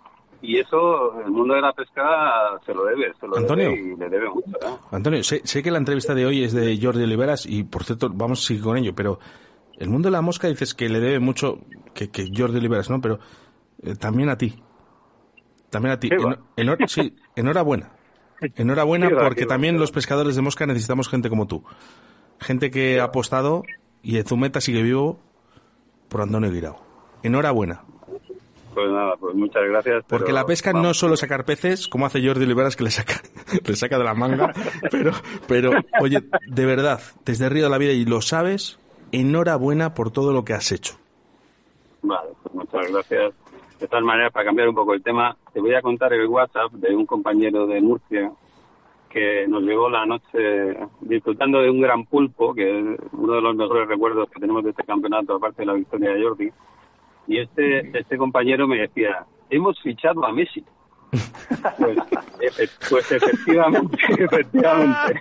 y 0.42 0.58
eso 0.58 1.20
el 1.20 1.30
mundo 1.30 1.54
de 1.54 1.60
la 1.60 1.72
pesca 1.72 2.58
se 2.64 2.74
lo 2.74 2.84
debe, 2.84 3.12
se 3.18 3.26
lo 3.26 3.36
Antonio, 3.36 3.70
debe 3.70 3.80
y 3.80 3.96
le 3.96 4.08
debe 4.08 4.28
mucho. 4.30 4.50
¿eh? 4.50 4.76
Antonio, 4.90 5.22
sé, 5.22 5.62
que 5.62 5.70
la 5.70 5.78
entrevista 5.78 6.14
de 6.14 6.26
hoy 6.26 6.44
es 6.44 6.52
de 6.52 6.78
Jordi 6.80 7.02
Oliveras 7.02 7.46
y 7.46 7.64
por 7.64 7.84
cierto 7.84 8.10
vamos 8.10 8.42
a 8.42 8.46
seguir 8.46 8.62
con 8.62 8.76
ello, 8.76 8.94
pero 8.94 9.18
el 9.78 9.88
mundo 9.88 10.08
de 10.08 10.12
la 10.12 10.22
mosca 10.22 10.48
dices 10.48 10.74
que 10.74 10.88
le 10.88 11.00
debe 11.00 11.20
mucho, 11.20 11.58
que, 11.94 12.10
que 12.10 12.30
Jordi 12.34 12.58
Oliveras, 12.58 12.90
¿no? 12.90 13.00
Pero 13.00 13.18
eh, 13.82 13.94
también 13.96 14.28
a 14.28 14.38
ti. 14.38 14.62
También 15.70 15.92
a 15.92 16.00
ti. 16.00 16.10
Sí, 16.86 17.16
enhorabuena. 17.36 17.92
Enhorabuena 18.56 19.08
porque 19.22 19.46
también 19.46 19.78
los 19.78 19.92
pescadores 19.92 20.36
de 20.36 20.42
mosca 20.42 20.66
necesitamos 20.66 21.08
gente 21.08 21.28
como 21.28 21.46
tú. 21.46 21.64
Gente 22.40 22.70
que 22.70 23.00
ha 23.00 23.04
apostado 23.04 23.62
y 24.02 24.16
en 24.16 24.24
Zumeta 24.24 24.60
sigue 24.60 24.82
vivo 24.82 25.20
por 26.08 26.22
Antonio 26.22 26.50
Guirao. 26.50 26.82
Enhorabuena. 27.22 27.84
Pues 28.80 28.92
nada, 28.92 29.14
pues 29.16 29.34
muchas 29.34 29.62
gracias. 29.68 30.04
Porque 30.08 30.32
la 30.32 30.46
pesca 30.46 30.72
no 30.72 30.92
es 30.92 30.96
solo 30.96 31.14
sacar 31.14 31.44
peces, 31.44 31.86
como 31.86 32.06
hace 32.06 32.26
Jordi 32.26 32.46
Oliveras 32.46 32.76
que 32.76 32.84
le 32.84 32.90
saca, 32.90 33.20
le 33.66 33.76
saca 33.76 33.98
de 33.98 34.04
la 34.04 34.14
manga, 34.14 34.54
pero, 34.90 35.12
pero, 35.46 35.72
oye, 36.00 36.20
de 36.46 36.64
verdad, 36.64 36.98
desde 37.26 37.50
Río 37.50 37.64
de 37.64 37.70
la 37.70 37.76
Vida 37.76 37.92
y 37.92 38.06
lo 38.06 38.22
sabes, 38.22 38.80
enhorabuena 39.12 39.92
por 39.92 40.10
todo 40.12 40.32
lo 40.32 40.46
que 40.46 40.54
has 40.54 40.72
hecho. 40.72 40.94
Vale, 42.00 42.30
pues 42.42 42.54
muchas 42.54 42.90
gracias. 42.90 43.34
De 43.78 43.86
todas 43.86 44.02
maneras, 44.02 44.32
para 44.32 44.46
cambiar 44.46 44.70
un 44.70 44.74
poco 44.74 44.94
el 44.94 45.02
tema, 45.02 45.36
te 45.52 45.60
voy 45.60 45.74
a 45.74 45.82
contar 45.82 46.14
el 46.14 46.26
WhatsApp 46.26 46.72
de 46.72 46.96
un 46.96 47.04
compañero 47.04 47.66
de 47.66 47.82
Murcia 47.82 48.32
que 49.10 49.46
nos 49.46 49.62
llegó 49.62 49.90
la 49.90 50.06
noche 50.06 50.74
disfrutando 51.02 51.60
de 51.60 51.68
un 51.68 51.82
gran 51.82 52.06
pulpo, 52.06 52.54
que 52.54 52.62
es 52.62 52.98
uno 53.12 53.34
de 53.34 53.42
los 53.42 53.54
mejores 53.56 53.88
recuerdos 53.88 54.30
que 54.30 54.40
tenemos 54.40 54.64
de 54.64 54.70
este 54.70 54.84
campeonato, 54.84 55.34
aparte 55.34 55.60
de 55.62 55.66
la 55.66 55.74
victoria 55.74 56.12
de 56.12 56.22
Jordi. 56.22 56.50
Y 57.30 57.38
este, 57.38 57.96
este 57.96 58.16
compañero 58.16 58.66
me 58.66 58.76
decía, 58.80 59.24
hemos 59.50 59.80
fichado 59.80 60.24
a 60.26 60.32
Messi. 60.32 60.64
Pues, 61.78 61.96
efe- 62.40 62.70
pues 62.90 63.12
efectivamente, 63.12 63.96
efectivamente. 64.18 65.20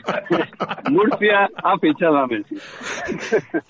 Murcia 0.90 1.50
ha 1.64 1.78
fichado 1.78 2.18
a 2.18 2.26
Messi. 2.28 2.56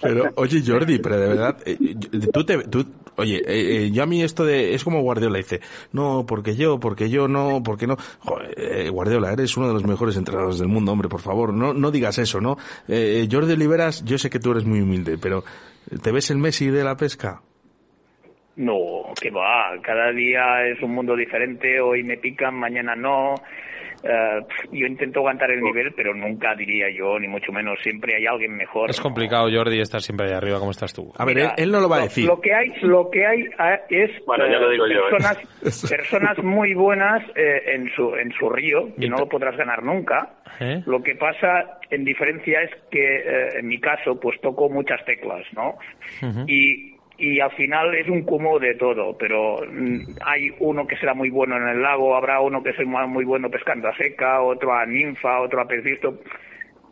Pero, 0.02 0.24
oye, 0.36 0.62
Jordi, 0.66 1.00
pero 1.00 1.18
de 1.20 1.28
verdad, 1.28 1.58
eh, 1.66 1.78
yo- 1.80 2.32
tú 2.32 2.46
te, 2.46 2.58
tú, 2.70 2.86
oye, 3.18 3.40
eh, 3.40 3.86
eh, 3.88 3.92
yo 3.92 4.04
a 4.04 4.06
mí 4.06 4.22
esto 4.24 4.46
de, 4.46 4.74
es 4.74 4.86
como 4.86 5.02
Guardiola 5.02 5.38
dice, 5.38 5.60
no, 5.92 6.26
porque 6.26 6.56
yo, 6.56 6.80
porque 6.80 7.10
yo 7.10 7.28
no, 7.28 7.62
porque 7.62 7.88
no, 7.88 7.98
Joder, 8.20 8.54
eh, 8.58 8.90
Guardiola, 8.90 9.34
eres 9.34 9.58
uno 9.58 9.68
de 9.68 9.74
los 9.74 9.86
mejores 9.86 10.16
entrenadores 10.16 10.60
del 10.60 10.68
mundo, 10.70 10.94
hombre, 10.94 11.10
por 11.10 11.20
favor, 11.22 11.54
no, 11.54 11.74
no 11.74 11.92
digas 11.92 12.18
eso, 12.20 12.40
¿no? 12.40 12.58
Jordi 12.88 13.52
Oliveras, 13.54 14.04
yo 14.06 14.18
sé 14.18 14.30
que 14.30 14.40
tú 14.40 14.52
eres 14.52 14.64
muy 14.66 14.80
humilde, 14.80 15.18
pero, 15.18 15.44
¿te 16.02 16.12
ves 16.14 16.30
el 16.32 16.38
Messi 16.38 16.68
de 16.70 16.84
la 16.86 16.96
pesca? 16.96 17.42
No, 18.60 19.14
que 19.22 19.32
va, 19.32 19.72
cada 19.82 20.12
día 20.12 20.68
es 20.68 20.82
un 20.82 20.92
mundo 20.92 21.16
diferente, 21.16 21.80
hoy 21.80 22.04
me 22.04 22.18
pican, 22.18 22.56
mañana 22.56 22.94
no. 22.94 23.36
Eh, 24.04 24.42
yo 24.74 24.86
intento 24.86 25.20
aguantar 25.20 25.50
el 25.52 25.62
nivel, 25.62 25.94
pero 25.96 26.14
nunca 26.14 26.56
diría 26.56 26.88
yo, 26.90 27.18
ni 27.20 27.30
mucho 27.30 27.54
menos, 27.54 27.80
siempre 27.82 28.18
hay 28.18 28.26
alguien 28.26 28.58
mejor. 28.58 28.90
Es 28.90 29.00
complicado, 29.00 29.48
Jordi, 29.50 29.80
estar 29.80 30.02
siempre 30.02 30.28
ahí 30.28 30.34
arriba 30.34 30.60
como 30.60 30.72
estás 30.72 30.94
tú. 30.94 31.10
A 31.18 31.24
ver, 31.24 31.36
Mira, 31.36 31.54
él, 31.56 31.64
él 31.64 31.72
no 31.72 31.80
lo 31.80 31.88
va 31.88 32.00
a 32.00 32.02
decir. 32.02 32.26
Lo 32.26 32.42
que 32.42 32.54
hay, 32.54 32.74
lo 32.82 33.10
que 33.10 33.26
hay 33.26 33.44
eh, 33.44 33.80
es 33.90 34.26
Bueno, 34.26 34.46
ya 34.46 34.60
lo 34.60 34.70
digo 34.70 34.88
yo, 34.88 35.08
¿eh? 35.08 35.10
personas, 35.10 35.90
personas 35.90 36.44
muy 36.44 36.74
buenas 36.74 37.24
eh, 37.36 37.76
en 37.76 37.90
su 37.96 38.14
en 38.16 38.32
su 38.34 38.50
río 38.50 38.94
que 39.00 39.08
no 39.08 39.18
lo 39.18 39.30
podrás 39.30 39.56
ganar 39.56 39.84
nunca. 39.84 40.34
¿Eh? 40.60 40.84
Lo 40.86 41.02
que 41.02 41.16
pasa, 41.16 41.80
en 41.90 42.04
diferencia, 42.04 42.62
es 42.62 42.72
que 42.92 43.00
eh, 43.00 43.60
en 43.60 43.68
mi 43.68 43.80
caso, 43.80 44.20
pues 44.20 44.40
toco 44.42 44.70
muchas 44.70 45.04
teclas, 45.06 45.46
¿no? 45.54 45.78
Y 46.48 46.99
y 47.20 47.40
al 47.42 47.52
final 47.52 47.94
es 47.96 48.08
un 48.08 48.24
cúmulo 48.24 48.60
de 48.60 48.76
todo, 48.76 49.18
pero 49.18 49.60
mm, 49.70 50.16
hay 50.26 50.50
uno 50.60 50.88
que 50.88 50.96
será 50.98 51.14
muy 51.14 51.30
bueno 51.30 51.58
en 51.58 51.68
el 51.68 51.82
lago, 51.82 52.16
habrá 52.16 52.40
uno 52.40 52.64
que 52.64 52.74
será 52.74 53.06
muy 53.06 53.26
bueno 53.26 53.50
pescando 53.50 53.90
a 53.90 53.98
seca, 53.98 54.42
otro 54.42 54.74
a 54.74 54.86
ninfa, 54.86 55.42
otro 55.42 55.62
a 55.62 55.68
pez 55.68 55.84
visto. 55.84 56.20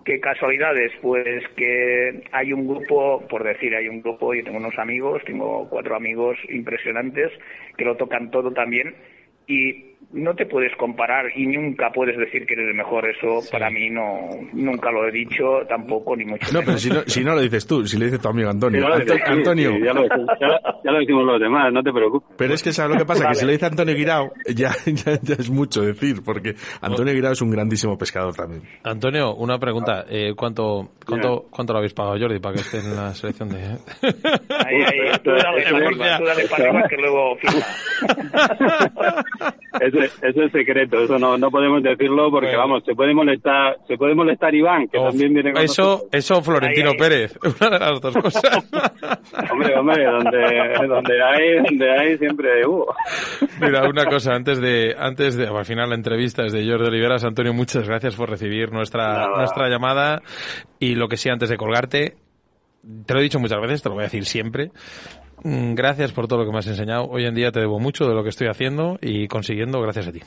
¿Qué 0.03 0.19
casualidades? 0.19 0.91
Pues 1.01 1.43
que 1.55 2.23
hay 2.31 2.53
un 2.53 2.67
grupo, 2.67 3.25
por 3.27 3.43
decir, 3.43 3.75
hay 3.75 3.87
un 3.89 4.01
grupo, 4.01 4.33
yo 4.33 4.43
tengo 4.43 4.57
unos 4.57 4.77
amigos, 4.77 5.21
tengo 5.25 5.67
cuatro 5.69 5.95
amigos 5.95 6.37
impresionantes 6.49 7.31
que 7.77 7.85
lo 7.85 7.95
tocan 7.95 8.31
todo 8.31 8.51
también 8.51 8.95
y 9.47 9.96
no 10.13 10.33
te 10.35 10.45
puedes 10.45 10.73
comparar 10.77 11.25
y 11.35 11.45
nunca 11.47 11.91
puedes 11.91 12.17
decir 12.17 12.45
que 12.45 12.53
eres 12.53 12.69
el 12.69 12.75
mejor. 12.75 13.09
Eso 13.09 13.39
para 13.51 13.69
mí 13.69 13.89
no, 13.89 14.29
nunca 14.53 14.89
lo 14.91 15.05
he 15.07 15.11
dicho 15.11 15.59
tampoco, 15.67 16.15
ni 16.15 16.23
mucho 16.25 16.45
No, 16.53 16.59
menos. 16.61 16.65
pero 16.65 16.77
si 16.77 16.89
no, 16.89 17.01
si 17.05 17.23
no 17.25 17.35
lo 17.35 17.41
dices 17.41 17.67
tú, 17.67 17.85
si 17.85 17.97
lo 17.99 18.05
dice 18.05 18.17
tu 18.17 18.29
amigo 18.29 18.49
Antonio. 18.49 18.85
sí, 19.05 19.11
Antonio, 19.25 19.73
sí, 19.73 19.81
ya, 19.83 19.93
lo, 19.93 20.07
ya- 20.07 20.61
ya 20.83 20.91
lo 20.91 20.99
decimos 20.99 21.25
los 21.25 21.39
demás, 21.41 21.73
no 21.73 21.83
te 21.83 21.91
preocupes. 21.91 22.29
Pero 22.37 22.53
es 22.53 22.63
que 22.63 22.71
sabes 22.71 22.93
lo 22.93 22.97
que 22.99 23.05
pasa, 23.05 23.27
que 23.27 23.35
si 23.35 23.45
lo 23.45 23.51
dice 23.51 23.65
Antonio 23.65 23.93
Guirao, 23.95 24.31
ya, 24.55 24.71
ya, 24.85 25.19
ya 25.21 25.35
es 25.35 25.49
mucho 25.49 25.81
decir, 25.81 26.23
porque 26.23 26.55
Antonio 26.81 27.13
Guirao 27.13 27.33
es 27.33 27.41
un 27.41 27.51
grandísimo 27.51 27.97
pescador 27.97 28.33
también. 28.33 28.61
Antonio, 28.83 29.35
una 29.35 29.59
pregunta. 29.59 30.05
Eh, 30.09 30.33
¿cuánto, 30.35 30.91
cuánto, 31.05 31.47
¿Cuánto 31.49 31.73
lo 31.73 31.79
habéis 31.79 31.93
pagado, 31.93 32.17
Jordi, 32.17 32.39
para 32.39 32.55
que 32.55 32.61
esté 32.61 32.77
en 32.79 32.95
la 32.95 33.13
selección 33.13 33.49
de...? 33.49 33.57
Ahí, 33.57 34.81
ahí, 34.83 35.11
tú 35.23 35.31
dale 35.31 35.63
tú 36.17 36.23
dale 36.25 36.47
para 36.47 36.87
que 36.87 36.95
luego 36.97 37.37
Eso, 39.87 39.99
eso 40.21 40.43
es 40.43 40.51
secreto, 40.51 40.99
eso 41.03 41.17
no, 41.19 41.37
no 41.37 41.49
podemos 41.51 41.81
decirlo 41.83 42.29
porque 42.31 42.47
Bueno. 42.47 42.59
vamos, 42.61 42.83
se 42.85 42.93
puede 42.95 43.13
molestar, 43.13 43.77
se 43.87 43.97
puede 43.97 44.15
molestar 44.15 44.53
Iván, 44.53 44.87
que 44.87 44.97
O- 44.97 45.09
también 45.09 45.33
viene 45.33 45.53
con 45.53 45.61
eso, 45.61 45.81
nosotros. 45.83 46.09
eso 46.13 46.41
Florentino 46.41 46.89
Ahí, 46.89 46.93
ahí. 46.93 46.99
Pérez, 46.99 47.39
una 47.61 47.69
de 47.69 47.79
las 47.79 48.01
dos 48.01 48.17
cosas. 48.17 48.43
Hombre, 49.51 49.75
hombre, 49.77 50.05
donde, 50.05 50.87
donde 50.87 51.23
hay, 51.23 51.63
donde 51.63 51.91
hay 51.91 52.17
siempre 52.17 52.65
hubo. 52.65 52.93
Mira, 53.61 53.87
una 53.87 54.05
cosa, 54.05 54.33
antes 54.33 54.59
de, 54.59 54.95
antes 54.97 55.35
de, 55.35 55.47
al 55.47 55.65
final 55.65 55.89
la 55.89 55.95
entrevista 55.95 56.45
es 56.45 56.53
de 56.53 56.65
Jordi 56.69 56.87
Oliveras. 56.87 57.23
Antonio, 57.23 57.53
muchas 57.53 57.87
gracias 57.87 58.15
por 58.15 58.29
recibir 58.29 58.71
nuestra, 58.71 59.07
Nada. 59.07 59.37
nuestra 59.37 59.69
llamada. 59.69 60.21
Y 60.79 60.95
lo 60.95 61.07
que 61.07 61.17
sí, 61.17 61.29
antes 61.29 61.49
de 61.49 61.57
colgarte, 61.57 62.15
te 63.05 63.13
lo 63.13 63.19
he 63.19 63.23
dicho 63.23 63.39
muchas 63.39 63.59
veces, 63.61 63.81
te 63.83 63.89
lo 63.89 63.95
voy 63.95 64.03
a 64.03 64.05
decir 64.07 64.25
siempre. 64.25 64.71
Mm, 65.43 65.73
Gracias 65.75 66.11
por 66.11 66.27
todo 66.27 66.39
lo 66.39 66.45
que 66.45 66.51
me 66.51 66.59
has 66.59 66.67
enseñado. 66.67 67.05
Hoy 67.09 67.25
en 67.25 67.35
día 67.35 67.51
te 67.51 67.59
debo 67.59 67.79
mucho 67.79 68.05
de 68.05 68.13
lo 68.13 68.23
que 68.23 68.29
estoy 68.29 68.47
haciendo 68.47 68.97
y 69.01 69.27
consiguiendo 69.27 69.81
gracias 69.81 70.07
a 70.07 70.11
ti. 70.11 70.21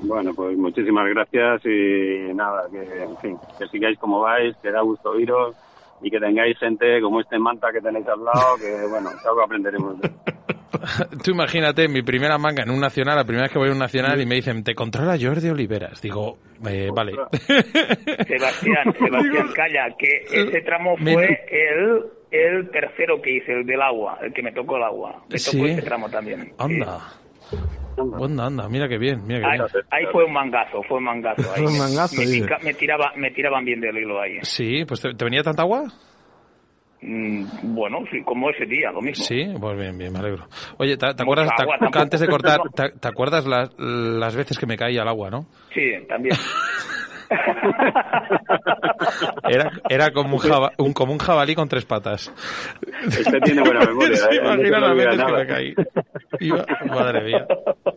Bueno, 0.00 0.32
pues 0.34 0.56
muchísimas 0.58 1.08
gracias 1.08 1.64
y 1.64 2.34
nada, 2.34 2.64
que 2.70 3.02
en 3.02 3.16
fin, 3.18 3.36
que 3.58 3.66
sigáis 3.68 3.98
como 3.98 4.20
vais, 4.20 4.54
que 4.62 4.70
da 4.70 4.82
gusto 4.82 5.10
oíros 5.10 5.56
y 6.02 6.10
que 6.10 6.20
tengáis 6.20 6.58
gente 6.58 7.00
como 7.00 7.20
este 7.20 7.38
manta 7.38 7.68
que 7.72 7.80
tenéis 7.80 8.06
al 8.08 8.22
lado, 8.22 8.56
que 8.60 8.86
bueno, 8.90 9.10
algo 9.26 9.42
aprenderemos 9.42 10.00
de. 10.00 10.10
Tú 11.24 11.30
imagínate 11.30 11.88
mi 11.88 12.02
primera 12.02 12.36
manga 12.38 12.62
en 12.62 12.70
un 12.70 12.80
nacional, 12.80 13.16
la 13.16 13.24
primera 13.24 13.44
vez 13.44 13.52
que 13.52 13.58
voy 13.58 13.70
a 13.70 13.72
un 13.72 13.78
nacional 13.78 14.20
y 14.20 14.26
me 14.26 14.34
dicen, 14.34 14.62
te 14.62 14.74
controla 14.74 15.16
Jordi 15.18 15.48
Oliveras. 15.48 16.00
Digo, 16.02 16.38
eh, 16.68 16.90
vale. 16.94 17.12
Sebastián, 18.26 18.92
Sebastián, 18.98 19.48
calla, 19.54 19.88
que 19.98 20.26
ese 20.30 20.60
tramo 20.60 20.96
fue 20.98 21.46
el, 21.50 22.04
el 22.30 22.70
tercero 22.70 23.20
que 23.22 23.36
hice, 23.36 23.52
el 23.52 23.66
del 23.66 23.80
agua, 23.82 24.18
el 24.22 24.32
que 24.32 24.42
me 24.42 24.52
tocó 24.52 24.76
el 24.76 24.82
agua. 24.84 25.12
Me 25.28 25.38
tocó 25.38 25.38
Sí. 25.38 25.64
ese 25.64 25.82
tramo 25.82 26.08
también. 26.10 26.52
Anda. 26.58 26.98
Anda, 27.98 28.46
anda, 28.46 28.68
mira 28.68 28.88
qué 28.88 28.98
bien, 28.98 29.26
mira 29.26 29.40
qué 29.40 29.46
Ahí, 29.46 29.58
bien. 29.58 29.84
ahí 29.90 30.04
fue 30.12 30.24
un 30.24 30.32
mangazo, 30.32 30.82
fue 30.82 30.98
un 30.98 31.04
mangazo. 31.04 31.42
Ahí 31.54 31.62
Fue 31.62 31.66
un 31.66 31.72
me- 31.74 31.78
mangazo, 31.78 32.20
me, 32.20 32.26
pica- 32.26 32.58
me 32.62 32.74
tiraba, 32.74 33.12
me 33.16 33.30
tiraban 33.30 33.64
bien 33.64 33.80
del 33.80 33.96
hilo 33.96 34.20
ahí. 34.20 34.38
Sí, 34.42 34.84
pues 34.86 35.00
¿te, 35.00 35.14
te 35.14 35.24
venía 35.24 35.42
tanta 35.42 35.62
agua? 35.62 35.84
Mm, 37.02 37.74
bueno, 37.74 37.98
sí, 38.10 38.22
como 38.22 38.50
ese 38.50 38.66
día, 38.66 38.90
lo 38.90 39.00
mismo. 39.00 39.24
Sí, 39.24 39.46
pues 39.60 39.78
bien, 39.78 39.96
bien, 39.96 40.12
me 40.12 40.18
alegro. 40.18 40.46
Oye, 40.78 40.96
¿te, 40.96 41.14
te 41.14 41.22
acuerdas, 41.22 41.48
te- 41.56 41.62
agua, 41.62 41.74
que 41.76 41.80
tampoco. 41.84 42.02
antes 42.02 42.20
de 42.20 42.26
cortar, 42.26 42.58
No. 42.64 42.70
te, 42.70 42.98
te 42.98 43.08
acuerdas 43.08 43.46
las, 43.46 43.70
las 43.78 44.34
veces 44.36 44.58
que 44.58 44.66
me 44.66 44.76
caía 44.76 45.02
al 45.02 45.08
agua, 45.08 45.30
no? 45.30 45.46
Sí, 45.72 45.82
también. 46.08 46.36
Era, 49.48 49.70
era 49.88 50.10
como, 50.12 50.34
un 50.36 50.40
jaba- 50.40 50.72
un, 50.78 50.92
como 50.92 51.12
un 51.12 51.18
jabalí 51.18 51.54
con 51.54 51.68
tres 51.68 51.84
patas. 51.84 52.32
Este 53.06 53.40
tiene 53.40 53.62
buena 53.62 53.80
memoria, 53.86 54.16
¿Se 54.16 54.36
¿eh? 54.36 54.40
No 54.42 54.56
se 54.56 54.70
las 54.70 54.82
olvida 54.82 54.94
veces 54.94 55.10
que 55.10 55.16
nada. 55.16 55.38
me 55.38 55.46
caí? 55.46 55.74
Iba- 56.40 56.66
madre 56.88 57.24
mía, 57.24 57.46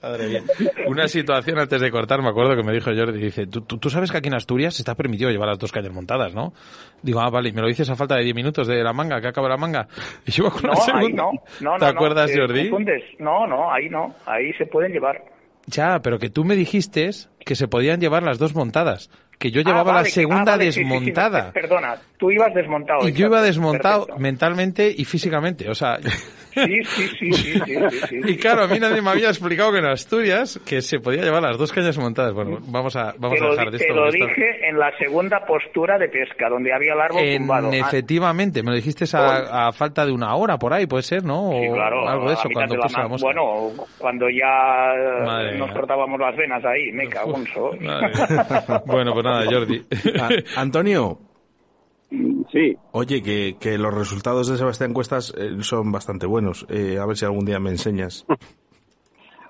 madre 0.02 0.28
mía. 0.28 0.44
Una 0.88 1.08
situación 1.08 1.60
antes 1.60 1.82
de 1.82 1.92
cortar, 1.92 2.22
me 2.22 2.30
acuerdo 2.30 2.56
que 2.56 2.64
me 2.64 2.74
dijo 2.74 2.92
Jordi, 2.96 3.20
dice, 3.20 3.48
¿tú, 3.48 3.62
tú, 3.62 3.78
tú 3.78 3.90
sabes 3.90 4.12
que 4.12 4.18
aquí 4.18 4.28
en 4.28 4.36
Asturias 4.36 4.80
está 4.80 4.96
permitido 4.96 5.30
llevar 5.32 5.50
las 5.50 5.60
dos 5.60 5.72
cañas 5.72 5.94
montadas, 5.94 6.34
¿no? 6.34 6.54
Digo, 7.02 7.20
ah, 7.22 7.30
vale, 7.30 7.50
y 7.50 7.54
me 7.54 7.62
lo 7.62 7.68
dices 7.68 7.90
a 7.90 7.96
falta 7.96 8.16
de 8.16 8.24
10 8.24 8.36
minutos 8.36 8.68
de 8.68 8.84
la 8.84 8.94
manga, 8.94 9.22
que 9.22 9.28
acaba 9.28 9.50
la 9.50 9.58
manga. 9.58 9.88
Y 10.26 10.32
yo 10.32 10.50
con 10.52 10.64
No, 10.64 10.74
la 10.74 10.80
ahí 10.80 10.86
segunda. 11.08 11.24
no. 11.24 11.32
no, 11.62 11.72
no 11.72 11.78
¿Te 11.78 11.86
no, 11.86 11.92
acuerdas, 11.92 12.32
te 12.32 12.40
Jordi? 12.40 12.72
No, 13.20 13.48
no, 13.48 13.72
ahí 13.72 13.90
no. 13.90 14.14
Ahí 14.26 14.54
se 14.54 14.66
pueden 14.66 14.92
llevar. 14.92 15.24
Ya, 15.66 16.00
pero 16.00 16.18
que 16.18 16.30
tú 16.30 16.44
me 16.44 16.56
dijiste 16.56 17.06
que 17.50 17.56
se 17.56 17.68
podían 17.68 18.00
llevar 18.00 18.22
las 18.22 18.38
dos 18.38 18.54
montadas. 18.54 19.10
Que 19.40 19.50
yo 19.50 19.62
Ah, 19.62 19.64
llevaba 19.64 19.92
vale, 19.94 20.08
la 20.10 20.14
segunda 20.14 20.42
ah, 20.54 20.58
vale, 20.58 20.66
sí, 20.66 20.84
sí, 20.84 20.86
sí, 20.86 20.88
desmontada. 20.88 21.52
perdona, 21.52 21.96
tú 22.20 22.30
ibas 22.30 22.54
desmontado. 22.54 23.08
y 23.08 23.12
yo 23.12 23.26
iba 23.26 23.42
desmontado 23.42 24.02
perfecto. 24.06 24.22
mentalmente 24.22 24.94
y 24.96 25.04
físicamente. 25.04 25.68
O 25.68 25.74
sea, 25.74 25.98
Sí, 26.54 26.84
sí, 26.84 27.08
sí, 27.20 27.34
sí, 27.34 27.54
sí, 27.54 27.76
sí, 27.92 28.00
sí. 28.10 28.20
y 28.26 28.38
claro, 28.38 28.64
a 28.64 28.68
mí 28.68 28.80
nadie 28.80 29.02
me 29.02 29.10
había 29.12 29.30
explicado 29.30 29.72
que 29.72 29.80
en 29.80 29.86
Asturias 29.86 30.60
que 30.66 30.82
se 30.82 31.00
podía 31.00 31.22
llevar 31.24 31.44
las 31.44 31.58
dos 31.58 31.72
cañas 31.72 31.98
montadas. 31.98 32.34
Bueno, 32.34 32.58
vamos 32.68 32.96
a, 32.96 33.14
vamos 33.18 33.40
a 33.42 33.46
dejar 33.50 33.72
de 33.72 33.78
esto. 33.78 33.88
te 33.94 34.00
lo 34.00 34.12
dije 34.12 34.68
en 34.68 34.80
la 34.80 34.92
segunda 34.98 35.46
postura 35.46 35.98
de 35.98 36.10
pesca, 36.10 36.50
donde 36.50 36.74
había 36.74 36.94
el 36.94 37.02
árbol 37.02 37.22
En- 37.22 37.38
tumbado. 37.40 37.70
Ah, 37.72 37.76
efectivamente, 37.78 38.64
me 38.64 38.72
lo 38.72 38.76
dijiste 38.76 39.06
a, 39.16 39.68
a 39.68 39.72
falta 39.72 40.06
de 40.06 40.12
una 40.12 40.36
hora 40.36 40.58
por 40.58 40.74
ahí, 40.74 40.86
puede 40.88 41.04
ser, 41.04 41.24
¿no? 41.24 41.50
O 41.50 41.62
sí, 41.62 41.68
claro, 41.74 42.08
algo 42.08 42.28
de 42.30 42.34
eso, 42.34 42.50
cuando. 42.52 42.76
Bueno, 43.20 43.70
cuando 43.98 44.30
ya 44.30 44.94
eh, 44.96 45.26
Madre 45.26 45.58
nos 45.58 45.68
mía. 45.68 45.76
cortábamos 45.78 46.20
las 46.20 46.36
venas 46.36 46.64
ahí, 46.66 46.92
me 46.92 47.08
cago 47.08 47.36
en 47.38 47.46
bueno, 48.86 49.14
pues 49.14 49.24
nada, 49.26 49.46
Jordi. 49.52 49.84
Antonio, 50.56 51.20
Sí, 52.52 52.76
oye, 52.92 53.22
que, 53.22 53.58
que 53.60 53.78
los 53.78 53.94
resultados 53.94 54.48
de 54.48 54.58
Sebastián 54.58 54.94
Cuestas 54.94 55.34
eh, 55.38 55.58
son 55.62 55.92
bastante 55.92 56.26
buenos. 56.26 56.66
Eh, 56.70 56.98
a 57.00 57.06
ver 57.06 57.16
si 57.16 57.26
algún 57.26 57.46
día 57.46 57.60
me 57.60 57.70
enseñas. 57.70 58.26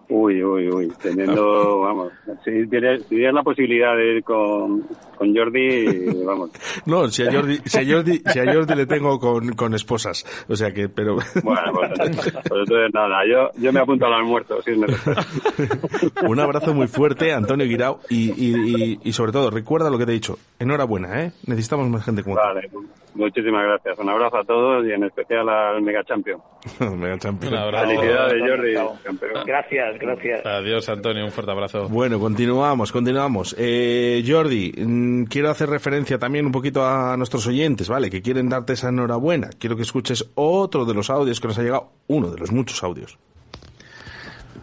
uy, 0.09 0.43
uy, 0.43 0.69
uy, 0.69 0.91
teniendo, 1.01 1.79
vamos, 1.81 2.11
si 2.43 2.67
tienes, 2.67 3.03
si 3.03 3.09
tienes 3.15 3.33
la 3.33 3.43
posibilidad 3.43 3.95
de 3.95 4.17
ir 4.17 4.23
con, 4.23 4.81
con 5.15 5.35
Jordi, 5.35 6.23
vamos, 6.25 6.51
No, 6.85 7.07
si 7.09 7.23
a 7.23 7.31
Jordi, 7.31 7.57
si 7.65 7.77
a 7.77 7.95
Jordi, 7.95 8.21
si 8.25 8.39
a 8.39 8.53
Jordi 8.53 8.75
le 8.75 8.85
tengo 8.85 9.19
con, 9.19 9.49
con 9.53 9.73
esposas. 9.73 10.25
O 10.49 10.55
sea 10.55 10.71
que, 10.71 10.89
pero... 10.89 11.17
bueno, 11.43 11.71
pues, 11.73 11.91
pues 11.97 12.61
entonces 12.61 12.93
nada, 12.93 13.19
yo, 13.27 13.49
yo 13.61 13.71
me 13.71 13.79
apunto 13.79 14.05
al 14.05 14.13
almuerzo, 14.13 14.61
si 14.61 14.71
es. 14.71 14.77
Un 16.27 16.39
abrazo 16.39 16.73
muy 16.73 16.87
fuerte, 16.87 17.31
Antonio 17.31 17.65
Guirao, 17.65 17.99
y, 18.09 18.31
y, 18.31 18.53
y, 18.55 18.99
y 19.03 19.13
sobre 19.13 19.31
todo, 19.31 19.51
recuerda 19.51 19.89
lo 19.89 19.97
que 19.97 20.05
te 20.05 20.11
he 20.11 20.15
dicho. 20.15 20.37
Enhorabuena, 20.59 21.23
¿eh? 21.23 21.31
Necesitamos 21.45 21.87
más 21.89 22.03
gente 22.03 22.23
como 22.23 22.35
Vale, 22.35 22.69
muchísimas 23.13 23.63
gracias, 23.63 23.99
un 23.99 24.09
abrazo 24.09 24.37
a 24.37 24.43
todos 24.43 24.85
y 24.85 24.91
en 24.91 25.03
especial 25.03 25.47
al 25.49 25.81
Mega 25.81 26.03
Champion. 26.03 26.39
tú. 26.77 26.85
Mega 26.95 27.17
champion. 27.17 27.53
Un 27.53 27.59
abrazo. 27.59 27.87
Felicidades. 27.87 28.41
Jordi, 28.41 28.73
campeón. 29.03 29.43
Gracias, 29.45 29.98
gracias. 29.99 30.45
Adiós, 30.45 30.89
Antonio, 30.89 31.25
un 31.25 31.31
fuerte 31.31 31.51
abrazo. 31.51 31.87
Bueno, 31.89 32.19
continuamos, 32.19 32.91
continuamos. 32.91 33.55
Eh, 33.57 34.23
Jordi, 34.25 34.73
mm, 34.75 35.23
quiero 35.25 35.49
hacer 35.49 35.69
referencia 35.69 36.17
también 36.17 36.45
un 36.45 36.51
poquito 36.51 36.85
a 36.85 37.15
nuestros 37.17 37.45
oyentes, 37.47 37.89
¿vale? 37.89 38.09
Que 38.09 38.21
quieren 38.21 38.49
darte 38.49 38.73
esa 38.73 38.89
enhorabuena. 38.89 39.49
Quiero 39.57 39.75
que 39.75 39.83
escuches 39.83 40.25
otro 40.35 40.85
de 40.85 40.93
los 40.93 41.09
audios 41.09 41.39
que 41.39 41.47
nos 41.47 41.57
ha 41.59 41.63
llegado, 41.63 41.91
uno 42.07 42.31
de 42.31 42.37
los 42.37 42.51
muchos 42.51 42.83
audios. 42.83 43.17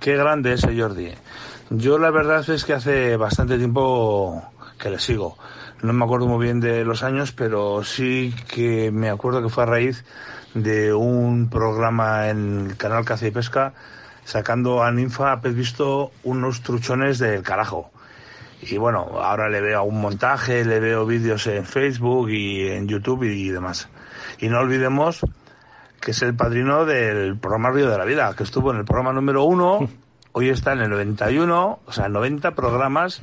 Qué 0.00 0.16
grande 0.16 0.52
ese 0.52 0.78
Jordi. 0.78 1.10
Yo 1.70 1.98
la 1.98 2.10
verdad 2.10 2.48
es 2.48 2.64
que 2.64 2.74
hace 2.74 3.16
bastante 3.16 3.58
tiempo 3.58 4.42
que 4.78 4.90
le 4.90 4.98
sigo. 4.98 5.36
No 5.82 5.92
me 5.92 6.04
acuerdo 6.04 6.26
muy 6.26 6.44
bien 6.44 6.60
de 6.60 6.84
los 6.84 7.02
años, 7.02 7.32
pero 7.32 7.82
sí 7.84 8.34
que 8.48 8.90
me 8.90 9.10
acuerdo 9.10 9.42
que 9.42 9.48
fue 9.48 9.64
a 9.64 9.66
raíz 9.66 10.04
de 10.54 10.94
un 10.94 11.50
programa 11.50 12.30
en 12.30 12.68
el 12.70 12.76
canal 12.76 13.04
Caza 13.04 13.26
y 13.26 13.30
Pesca 13.30 13.74
sacando 14.26 14.82
a 14.82 14.90
Ninfa 14.90 15.32
a 15.32 15.40
pez 15.40 15.54
visto 15.54 16.10
unos 16.24 16.60
truchones 16.62 17.18
del 17.18 17.42
carajo. 17.42 17.90
Y 18.60 18.76
bueno, 18.76 19.20
ahora 19.22 19.48
le 19.48 19.60
veo 19.60 19.84
un 19.84 20.00
montaje, 20.00 20.64
le 20.64 20.80
veo 20.80 21.06
vídeos 21.06 21.46
en 21.46 21.64
Facebook 21.64 22.30
y 22.30 22.68
en 22.68 22.88
YouTube 22.88 23.22
y 23.22 23.48
demás. 23.50 23.88
Y 24.40 24.48
no 24.48 24.58
olvidemos 24.58 25.24
que 26.00 26.10
es 26.10 26.22
el 26.22 26.34
padrino 26.34 26.84
del 26.84 27.38
programa 27.38 27.70
Río 27.70 27.88
de 27.88 27.98
la 27.98 28.04
Vida, 28.04 28.34
que 28.36 28.42
estuvo 28.42 28.72
en 28.72 28.78
el 28.78 28.84
programa 28.84 29.12
número 29.12 29.44
uno, 29.44 29.88
hoy 30.32 30.48
está 30.48 30.72
en 30.72 30.80
el 30.80 30.90
91, 30.90 31.80
o 31.86 31.92
sea, 31.92 32.08
90 32.08 32.50
programas. 32.56 33.20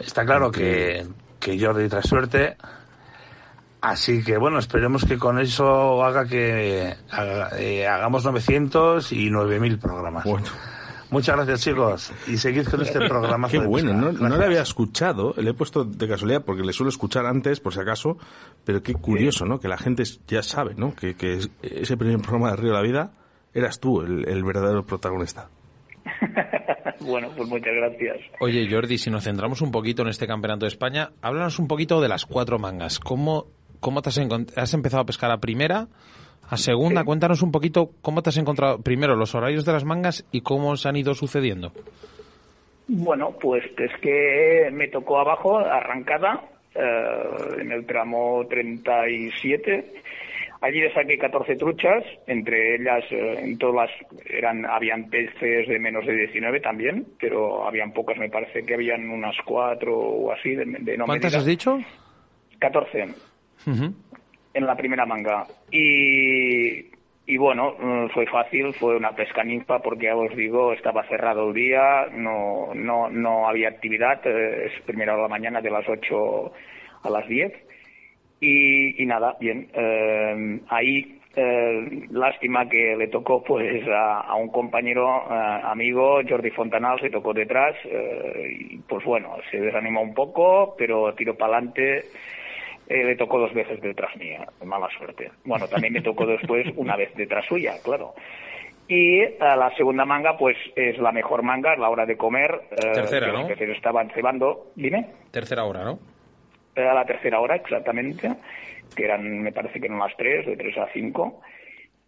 Está 0.00 0.24
claro 0.24 0.50
que, 0.50 1.06
que 1.38 1.64
Jordi 1.64 1.88
trae 1.88 2.02
suerte. 2.02 2.56
Así 3.82 4.22
que 4.22 4.36
bueno, 4.38 4.58
esperemos 4.58 5.04
que 5.04 5.18
con 5.18 5.38
eso 5.40 6.02
haga 6.04 6.24
que 6.24 6.94
haga- 7.10 7.50
eh, 7.58 7.86
hagamos 7.86 8.24
900 8.24 9.12
y 9.12 9.28
9000 9.28 9.78
programas. 9.78 10.24
Bueno. 10.24 10.46
Muchas 11.10 11.36
gracias 11.36 11.60
chicos 11.60 12.12
y 12.26 12.38
seguid 12.38 12.66
con 12.68 12.80
este 12.80 12.98
programa. 13.06 13.46
Qué 13.50 13.58
bueno, 13.58 13.92
no, 13.92 14.12
no 14.12 14.36
le 14.38 14.44
había 14.46 14.62
escuchado, 14.62 15.34
le 15.36 15.50
he 15.50 15.52
puesto 15.52 15.84
de 15.84 16.08
casualidad 16.08 16.42
porque 16.42 16.62
le 16.62 16.72
suelo 16.72 16.88
escuchar 16.88 17.26
antes, 17.26 17.60
por 17.60 17.74
si 17.74 17.80
acaso, 17.80 18.16
pero 18.64 18.82
qué 18.82 18.94
curioso, 18.94 19.44
¿no? 19.44 19.60
Que 19.60 19.68
la 19.68 19.76
gente 19.76 20.04
ya 20.26 20.42
sabe, 20.42 20.74
¿no? 20.74 20.94
Que, 20.94 21.14
que 21.14 21.34
es- 21.34 21.50
ese 21.60 21.98
primer 21.98 22.18
programa 22.20 22.50
de 22.52 22.56
Río 22.56 22.70
de 22.70 22.76
la 22.76 22.82
Vida 22.82 23.10
eras 23.52 23.78
tú 23.78 24.00
el, 24.00 24.26
el 24.26 24.42
verdadero 24.42 24.86
protagonista. 24.86 25.48
bueno, 27.00 27.28
pues 27.36 27.48
muchas 27.48 27.74
gracias. 27.74 28.16
Oye, 28.40 28.66
Jordi, 28.70 28.96
si 28.96 29.10
nos 29.10 29.24
centramos 29.24 29.60
un 29.60 29.70
poquito 29.70 30.02
en 30.02 30.08
este 30.08 30.26
campeonato 30.26 30.64
de 30.64 30.68
España, 30.68 31.10
háblanos 31.20 31.58
un 31.58 31.68
poquito 31.68 32.00
de 32.00 32.08
las 32.08 32.24
cuatro 32.26 32.58
mangas. 32.58 32.98
¿Cómo, 32.98 33.46
cómo 33.82 34.00
te 34.00 34.08
has, 34.08 34.18
has 34.56 34.72
empezado 34.72 35.02
a 35.02 35.04
pescar 35.04 35.30
a 35.30 35.36
primera? 35.36 35.88
A 36.48 36.56
segunda, 36.56 37.04
cuéntanos 37.04 37.42
un 37.42 37.52
poquito 37.52 37.90
cómo 38.00 38.22
te 38.22 38.30
has 38.30 38.36
encontrado 38.36 38.80
primero 38.80 39.16
los 39.16 39.34
horarios 39.34 39.64
de 39.64 39.72
las 39.72 39.84
mangas 39.84 40.26
y 40.32 40.40
cómo 40.40 40.76
se 40.76 40.88
han 40.88 40.96
ido 40.96 41.14
sucediendo. 41.14 41.72
Bueno, 42.88 43.36
pues 43.40 43.64
es 43.78 43.92
que 44.00 44.68
me 44.72 44.88
tocó 44.88 45.18
abajo, 45.18 45.58
arrancada, 45.58 46.42
eh, 46.74 47.60
en 47.60 47.72
el 47.72 47.86
tramo 47.86 48.46
37. 48.48 49.94
Allí 50.60 50.80
le 50.80 50.92
saqué 50.92 51.18
14 51.18 51.56
truchas, 51.56 52.04
entre 52.26 52.76
ellas, 52.76 53.02
eh, 53.10 53.36
en 53.38 53.58
todas 53.58 53.88
las, 53.88 54.22
eran, 54.30 54.64
habían 54.66 55.08
peces 55.08 55.66
de 55.66 55.78
menos 55.78 56.06
de 56.06 56.14
19 56.14 56.60
también, 56.60 57.06
pero 57.18 57.66
habían 57.66 57.92
pocas, 57.92 58.18
me 58.18 58.28
parece 58.28 58.62
que 58.64 58.74
habían 58.74 59.08
unas 59.08 59.36
cuatro 59.44 59.98
o 59.98 60.32
así 60.32 60.54
de, 60.54 60.64
de 60.66 60.96
no 60.98 61.06
¿Cuántas 61.06 61.32
medida. 61.32 61.38
has 61.38 61.46
dicho? 61.46 61.78
14 62.60 63.31
En 63.66 64.66
la 64.66 64.76
primera 64.76 65.06
manga. 65.06 65.46
Y, 65.70 66.86
y 67.26 67.36
bueno, 67.36 67.74
mm, 67.78 68.08
fue 68.08 68.26
fácil, 68.26 68.72
fue 68.74 68.96
una 68.96 69.12
pesca 69.12 69.44
ninfa 69.44 69.78
porque 69.80 70.06
ya 70.06 70.16
os 70.16 70.34
digo, 70.36 70.72
estaba 70.72 71.06
cerrado 71.08 71.48
el 71.48 71.54
día, 71.54 72.06
no, 72.12 72.74
no, 72.74 73.08
no 73.08 73.48
había 73.48 73.68
actividad, 73.68 74.20
eh, 74.26 74.66
es 74.66 74.82
primera 74.82 75.12
hora 75.12 75.22
de 75.22 75.28
la 75.28 75.34
mañana 75.34 75.60
de 75.60 75.70
las 75.70 75.88
8 75.88 76.52
a 77.04 77.10
las 77.10 77.28
10. 77.28 77.52
Y, 78.44 79.06
nada, 79.06 79.36
bien, 79.38 79.68
eh, 79.72 80.60
ahí 80.68 81.20
eh, 81.34 82.06
lástima 82.10 82.68
que 82.68 82.94
le 82.94 83.08
tocó 83.08 83.42
pues 83.42 83.82
a, 83.88 84.20
a 84.20 84.34
un 84.34 84.48
compañero 84.48 85.22
eh, 85.30 85.60
amigo 85.64 86.20
Jordi 86.28 86.50
Fontanal 86.50 87.00
se 87.00 87.08
tocó 87.08 87.32
detrás 87.32 87.74
eh, 87.86 88.54
y 88.70 88.78
pues 88.80 89.02
bueno 89.06 89.36
se 89.50 89.58
desanimó 89.58 90.02
un 90.02 90.12
poco 90.12 90.74
pero 90.76 91.14
tiró 91.14 91.34
para 91.34 91.56
adelante 91.56 92.04
eh, 92.92 93.04
le 93.04 93.16
tocó 93.16 93.38
dos 93.38 93.52
veces 93.54 93.80
detrás 93.80 94.14
mía, 94.16 94.46
mala 94.64 94.88
suerte. 94.98 95.30
Bueno, 95.44 95.66
también 95.68 95.92
me 95.94 96.02
tocó 96.02 96.26
después 96.26 96.66
una 96.76 96.96
vez 96.96 97.14
detrás 97.14 97.44
suya, 97.46 97.74
claro. 97.82 98.14
Y 98.88 99.20
eh, 99.20 99.36
la 99.40 99.72
segunda 99.76 100.04
manga, 100.04 100.36
pues 100.36 100.56
es 100.76 100.98
la 100.98 101.12
mejor 101.12 101.42
manga, 101.42 101.72
es 101.72 101.78
la 101.78 101.88
hora 101.88 102.04
de 102.04 102.16
comer. 102.16 102.50
eh, 102.72 102.92
Tercera, 102.94 103.32
¿no? 103.32 103.48
Estaban 103.48 104.10
cebando. 104.10 104.72
Dime. 104.74 105.06
Tercera 105.30 105.64
hora, 105.64 105.84
¿no? 105.84 105.98
Era 106.74 106.94
la 106.94 107.04
tercera 107.04 107.40
hora 107.40 107.56
exactamente, 107.56 108.30
que 108.96 109.04
eran, 109.04 109.40
me 109.42 109.52
parece 109.52 109.78
que 109.80 109.86
eran 109.86 109.98
las 109.98 110.16
tres, 110.16 110.46
de 110.46 110.56
tres 110.56 110.76
a 110.78 110.88
cinco. 110.92 111.40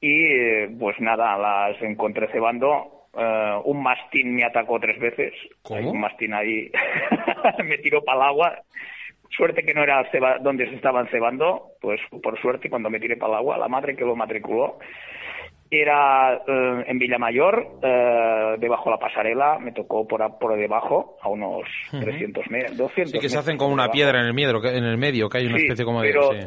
Y 0.00 0.24
eh, 0.24 0.70
pues 0.78 0.98
nada, 1.00 1.38
las 1.38 1.80
encontré 1.82 2.28
cebando. 2.28 3.06
Eh, 3.16 3.60
un 3.64 3.82
mastín 3.82 4.34
me 4.34 4.44
atacó 4.44 4.78
tres 4.80 4.98
veces. 4.98 5.32
¿Cómo? 5.62 5.78
Hay 5.78 5.86
un 5.86 6.00
mastín 6.00 6.34
ahí 6.34 6.70
me 7.64 7.78
tiró 7.78 8.02
para 8.04 8.18
el 8.18 8.28
agua. 8.28 8.62
Suerte 9.30 9.64
que 9.64 9.74
no 9.74 9.82
era 9.82 10.08
ceba- 10.12 10.38
donde 10.40 10.68
se 10.68 10.76
estaban 10.76 11.08
cebando, 11.08 11.72
pues 11.80 12.00
por 12.22 12.40
suerte 12.40 12.70
cuando 12.70 12.88
me 12.90 13.00
tiré 13.00 13.16
para 13.16 13.32
el 13.32 13.38
agua, 13.38 13.58
la 13.58 13.68
madre 13.68 13.96
que 13.96 14.04
lo 14.04 14.14
matriculó 14.16 14.78
era 15.70 16.34
eh, 16.46 16.84
en 16.87 16.98
Villamayor, 16.98 17.66
eh, 17.82 18.56
debajo 18.58 18.84
de 18.84 18.90
la 18.92 18.98
pasarela, 19.00 19.58
me 19.58 19.72
tocó 19.72 20.06
por, 20.06 20.22
a- 20.22 20.38
por 20.38 20.56
debajo, 20.56 21.16
a 21.20 21.28
unos 21.28 21.64
300 21.90 22.48
metros, 22.50 22.76
200 22.76 23.12
Sí, 23.12 23.18
que 23.18 23.28
se 23.28 23.38
hacen 23.38 23.56
con 23.56 23.68
por 23.68 23.74
una 23.74 23.90
piedra 23.90 24.20
en 24.20 24.26
el, 24.26 24.34
medio, 24.34 24.64
en 24.64 24.84
el 24.84 24.98
medio, 24.98 25.28
que 25.28 25.38
hay 25.38 25.46
una 25.46 25.56
Sí, 25.56 25.64
especie 25.64 25.84
como 25.84 26.02
de... 26.02 26.08
pero- 26.12 26.30
sí. 26.32 26.38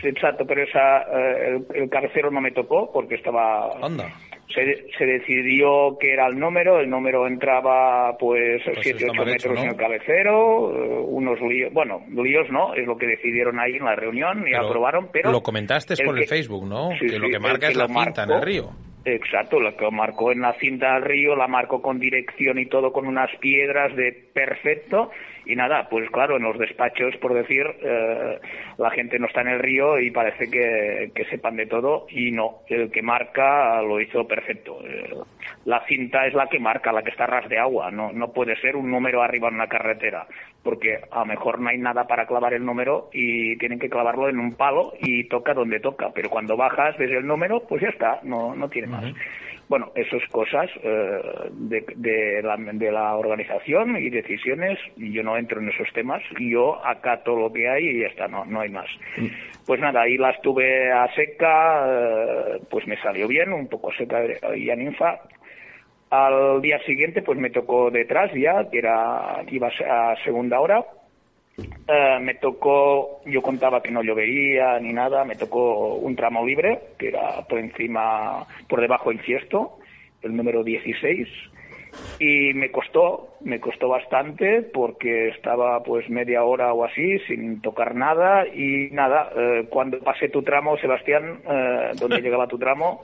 Sí, 0.00 0.08
Exacto, 0.08 0.44
pero 0.46 0.62
esa, 0.62 1.02
eh, 1.02 1.60
el, 1.74 1.82
el 1.82 1.90
cabecero 1.90 2.30
no 2.30 2.40
me 2.40 2.50
tocó 2.52 2.90
porque 2.92 3.16
estaba... 3.16 3.70
Anda. 3.82 4.08
Se, 4.52 4.84
se 4.98 5.06
decidió 5.06 5.96
que 5.98 6.12
era 6.12 6.26
el 6.26 6.38
número, 6.38 6.78
el 6.80 6.90
número 6.90 7.26
entraba 7.26 8.16
pues 8.18 8.60
Pues 8.64 8.78
7, 8.82 8.98
está 8.98 9.12
8 9.12 9.14
mal 9.14 9.28
hecho, 9.28 9.48
metros 9.48 9.54
¿no? 9.54 9.62
en 9.62 9.68
el 9.70 9.76
cabecero, 9.76 10.72
eh, 10.74 11.04
unos 11.06 11.40
líos, 11.40 11.72
bueno, 11.72 12.02
líos 12.10 12.50
no, 12.50 12.74
es 12.74 12.86
lo 12.86 12.98
que 12.98 13.06
decidieron 13.06 13.58
ahí 13.58 13.76
en 13.76 13.84
la 13.84 13.94
reunión 13.96 14.40
y 14.46 14.50
Pero 14.50 14.66
aprobaron, 14.66 15.08
pero... 15.10 15.30
Lo 15.32 15.40
comentaste 15.42 15.94
por 16.04 16.16
el 16.18 16.22
que- 16.24 16.28
Facebook, 16.28 16.66
¿no? 16.66 16.90
Sí, 16.98 17.06
que 17.06 17.18
lo 17.18 17.28
que 17.30 17.38
marca 17.38 17.68
es 17.68 17.76
la 17.76 17.86
cinta 17.86 18.24
en 18.24 18.30
el 18.32 18.42
río. 18.42 18.70
Exacto, 19.04 19.58
lo 19.58 19.76
que 19.76 19.90
marcó 19.90 20.30
en 20.30 20.42
la 20.42 20.52
cinta 20.54 20.94
del 20.94 21.02
río, 21.02 21.34
la 21.34 21.48
marcó 21.48 21.82
con 21.82 21.98
dirección 21.98 22.58
y 22.58 22.66
todo 22.66 22.92
con 22.92 23.06
unas 23.06 23.34
piedras 23.36 23.94
de 23.96 24.12
perfecto. 24.32 25.10
Y 25.44 25.56
nada, 25.56 25.88
pues 25.88 26.08
claro, 26.10 26.36
en 26.36 26.44
los 26.44 26.56
despachos, 26.56 27.16
por 27.16 27.34
decir, 27.34 27.66
eh, 27.82 28.38
la 28.78 28.90
gente 28.90 29.18
no 29.18 29.26
está 29.26 29.40
en 29.40 29.48
el 29.48 29.58
río 29.58 29.98
y 29.98 30.12
parece 30.12 30.48
que, 30.48 31.10
que 31.16 31.24
sepan 31.24 31.56
de 31.56 31.66
todo 31.66 32.06
y 32.10 32.30
no, 32.30 32.60
el 32.68 32.92
que 32.92 33.02
marca 33.02 33.82
lo 33.82 34.00
hizo 34.00 34.28
perfecto. 34.28 34.78
Eh, 34.84 35.12
la 35.64 35.84
cinta 35.86 36.26
es 36.26 36.34
la 36.34 36.46
que 36.46 36.60
marca, 36.60 36.92
la 36.92 37.02
que 37.02 37.10
está 37.10 37.24
a 37.24 37.26
ras 37.26 37.48
de 37.48 37.58
agua, 37.58 37.90
no, 37.90 38.12
no 38.12 38.32
puede 38.32 38.54
ser 38.60 38.76
un 38.76 38.88
número 38.88 39.20
arriba 39.20 39.48
en 39.48 39.54
una 39.54 39.66
carretera, 39.66 40.28
porque 40.62 41.00
a 41.10 41.20
lo 41.20 41.26
mejor 41.26 41.60
no 41.60 41.68
hay 41.68 41.78
nada 41.78 42.06
para 42.06 42.26
clavar 42.26 42.54
el 42.54 42.64
número 42.64 43.08
y 43.12 43.56
tienen 43.58 43.78
que 43.78 43.90
clavarlo 43.90 44.28
en 44.28 44.38
un 44.38 44.54
palo 44.54 44.92
y 45.00 45.24
toca 45.24 45.54
donde 45.54 45.80
toca, 45.80 46.10
pero 46.14 46.30
cuando 46.30 46.56
bajas 46.56 46.96
ves 46.98 47.10
el 47.10 47.26
número, 47.26 47.60
pues 47.68 47.82
ya 47.82 47.88
está, 47.88 48.20
no, 48.22 48.54
no 48.54 48.68
tiene 48.68 48.88
más. 48.88 49.04
Bueno, 49.68 49.90
eso 49.94 50.16
es 50.16 50.28
cosas 50.28 50.68
eh, 50.82 51.20
de, 51.52 51.84
de 51.96 52.42
la, 52.42 52.56
de 52.56 52.92
la 52.92 53.16
organización 53.16 53.96
y 53.96 54.10
decisiones, 54.10 54.78
yo 54.96 55.22
no 55.22 55.36
entro 55.36 55.60
en 55.60 55.70
esos 55.70 55.90
temas, 55.94 56.22
yo 56.38 56.84
acato 56.84 57.34
lo 57.34 57.52
que 57.52 57.68
hay 57.68 57.88
y 57.88 58.00
ya 58.00 58.08
está, 58.08 58.28
no, 58.28 58.44
no 58.44 58.60
hay 58.60 58.68
más. 58.68 58.88
Pues 59.66 59.80
nada, 59.80 60.02
ahí 60.02 60.18
las 60.18 60.40
tuve 60.42 60.92
a 60.92 61.08
seca, 61.14 61.86
eh, 61.88 62.60
pues 62.70 62.86
me 62.86 63.00
salió 63.00 63.26
bien, 63.26 63.52
un 63.52 63.68
poco 63.68 63.92
seca 63.92 64.20
y 64.54 64.68
a 64.68 64.76
ninfa. 64.76 65.20
Al 66.12 66.60
día 66.60 66.78
siguiente, 66.80 67.22
pues 67.22 67.38
me 67.38 67.48
tocó 67.48 67.90
detrás 67.90 68.30
ya, 68.34 68.68
que 68.68 68.80
era, 68.80 69.42
iba 69.50 69.68
a 69.68 70.14
segunda 70.22 70.60
hora, 70.60 70.84
eh, 71.56 72.18
me 72.20 72.34
tocó, 72.34 73.22
yo 73.24 73.40
contaba 73.40 73.82
que 73.82 73.90
no 73.90 74.02
llovería 74.02 74.78
ni 74.78 74.92
nada, 74.92 75.24
me 75.24 75.36
tocó 75.36 75.94
un 75.94 76.14
tramo 76.14 76.44
libre, 76.44 76.80
que 76.98 77.08
era 77.08 77.40
por 77.48 77.58
encima, 77.58 78.46
por 78.68 78.82
debajo 78.82 79.08
del 79.08 79.20
fiesto, 79.20 79.78
el 80.20 80.36
número 80.36 80.62
16, 80.62 81.26
y 82.18 82.52
me 82.52 82.70
costó, 82.70 83.38
me 83.40 83.58
costó 83.58 83.88
bastante 83.88 84.60
porque 84.60 85.28
estaba 85.28 85.82
pues 85.82 86.10
media 86.10 86.44
hora 86.44 86.74
o 86.74 86.84
así 86.84 87.20
sin 87.20 87.62
tocar 87.62 87.94
nada 87.94 88.46
y 88.46 88.90
nada, 88.90 89.30
eh, 89.34 89.66
cuando 89.70 89.98
pasé 90.00 90.28
tu 90.28 90.42
tramo, 90.42 90.76
Sebastián, 90.76 91.40
eh, 91.48 91.92
donde 91.98 92.20
llegaba 92.22 92.48
tu 92.48 92.58
tramo, 92.58 93.02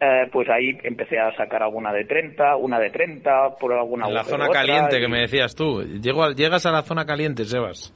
eh, 0.00 0.28
pues 0.32 0.48
ahí 0.48 0.78
empecé 0.84 1.18
a 1.18 1.34
sacar 1.36 1.62
alguna 1.62 1.92
de 1.92 2.04
30, 2.04 2.56
una 2.56 2.78
de 2.78 2.90
30, 2.90 3.56
por 3.60 3.72
alguna 3.72 4.06
En 4.06 4.14
la 4.14 4.24
zona 4.24 4.48
otra, 4.48 4.60
caliente 4.60 4.98
y- 4.98 5.00
que 5.00 5.08
me 5.08 5.20
decías 5.20 5.54
tú. 5.54 5.82
Llego 5.82 6.22
a- 6.24 6.32
llegas 6.34 6.66
a 6.66 6.70
la 6.72 6.82
zona 6.82 7.04
caliente, 7.04 7.44
Sebas. 7.44 7.92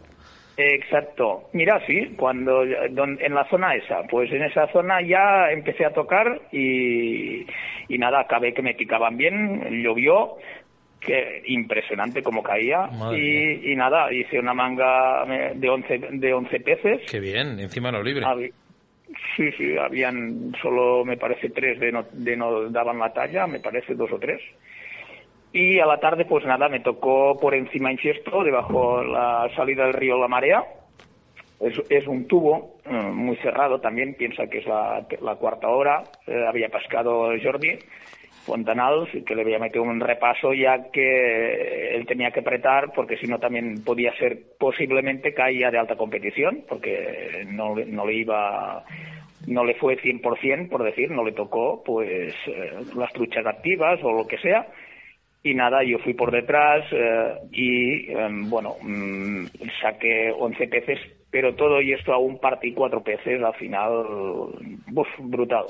Exacto. 0.56 1.44
Mira, 1.54 1.80
sí, 1.86 2.14
cuando 2.16 2.62
en 2.62 3.34
la 3.34 3.48
zona 3.48 3.74
esa, 3.74 4.02
pues 4.10 4.30
en 4.32 4.42
esa 4.42 4.66
zona 4.72 5.00
ya 5.00 5.50
empecé 5.50 5.84
a 5.86 5.92
tocar 5.92 6.40
y, 6.52 7.46
y 7.88 7.98
nada, 7.98 8.20
acabé 8.20 8.52
que 8.52 8.62
me 8.62 8.74
picaban 8.74 9.16
bien, 9.16 9.82
llovió, 9.82 10.34
que 11.00 11.42
impresionante 11.46 12.22
como 12.22 12.42
caía 12.42 12.88
y, 13.16 13.72
y 13.72 13.76
nada, 13.76 14.12
hice 14.12 14.38
una 14.38 14.54
manga 14.54 15.24
eh, 15.24 15.52
de 15.56 15.68
11, 15.68 15.98
de 16.12 16.32
11 16.34 16.60
peces. 16.60 17.00
Qué 17.10 17.18
bien, 17.18 17.58
encima 17.58 17.90
no 17.90 18.02
libre. 18.02 18.24
Sí, 19.36 19.50
sí, 19.52 19.76
habían 19.76 20.52
solo, 20.60 21.04
me 21.04 21.16
parece, 21.16 21.50
tres 21.50 21.78
de 21.80 21.92
no, 21.92 22.04
de 22.12 22.36
no 22.36 22.70
daban 22.70 22.98
la 22.98 23.12
talla, 23.12 23.46
me 23.46 23.60
parece 23.60 23.94
dos 23.94 24.12
o 24.12 24.18
tres. 24.18 24.40
Y 25.52 25.78
a 25.78 25.86
la 25.86 25.98
tarde, 26.00 26.24
pues 26.24 26.44
nada, 26.46 26.68
me 26.68 26.80
tocó 26.80 27.38
por 27.38 27.54
encima 27.54 27.92
Infiesto, 27.92 28.42
debajo 28.42 29.02
la 29.02 29.50
salida 29.54 29.84
del 29.84 29.94
río 29.94 30.18
La 30.18 30.28
Marea. 30.28 30.64
Es, 31.60 31.80
es 31.90 32.06
un 32.06 32.26
tubo 32.26 32.78
eh, 32.84 32.90
muy 32.90 33.36
cerrado 33.36 33.80
también, 33.80 34.14
piensa 34.14 34.46
que 34.48 34.58
es 34.58 34.66
la, 34.66 35.06
la 35.20 35.36
cuarta 35.36 35.68
hora. 35.68 36.02
Eh, 36.26 36.44
había 36.48 36.68
pescado 36.68 37.30
Jordi 37.42 37.78
Fontanals, 38.44 39.08
que 39.24 39.34
le 39.34 39.42
había 39.42 39.58
metido 39.58 39.82
un 39.84 40.00
repaso 40.00 40.52
ya 40.52 40.90
que 40.90 41.94
él 41.94 42.06
tenía 42.06 42.30
que 42.30 42.40
apretar, 42.40 42.92
porque 42.94 43.16
si 43.16 43.26
no 43.26 43.38
también 43.38 43.82
podía 43.84 44.14
ser, 44.16 44.38
posiblemente 44.58 45.34
caía 45.34 45.70
de 45.70 45.78
alta 45.78 45.96
competición, 45.96 46.64
porque 46.68 47.44
no, 47.46 47.74
no 47.74 48.06
le 48.06 48.14
iba 48.14 48.84
no 49.46 49.64
le 49.64 49.74
fue 49.74 49.96
100%, 49.96 50.68
por 50.68 50.82
decir, 50.82 51.10
no 51.10 51.24
le 51.24 51.32
tocó 51.32 51.82
pues 51.84 52.34
eh, 52.46 52.72
las 52.96 53.12
truchas 53.12 53.44
activas 53.46 54.00
o 54.02 54.12
lo 54.12 54.26
que 54.26 54.38
sea. 54.38 54.66
Y 55.44 55.54
nada, 55.54 55.82
yo 55.82 55.98
fui 55.98 56.14
por 56.14 56.30
detrás 56.30 56.84
eh, 56.92 57.34
y, 57.50 58.12
em, 58.12 58.48
bueno, 58.48 58.76
mm, 58.80 59.46
saqué 59.80 60.30
11 60.30 60.68
peces, 60.68 61.00
pero 61.30 61.54
todo 61.54 61.80
y 61.80 61.92
esto 61.92 62.12
aún 62.12 62.38
partí 62.38 62.72
cuatro 62.72 63.02
peces 63.02 63.42
al 63.42 63.54
final, 63.54 63.90
brutal. 65.18 65.64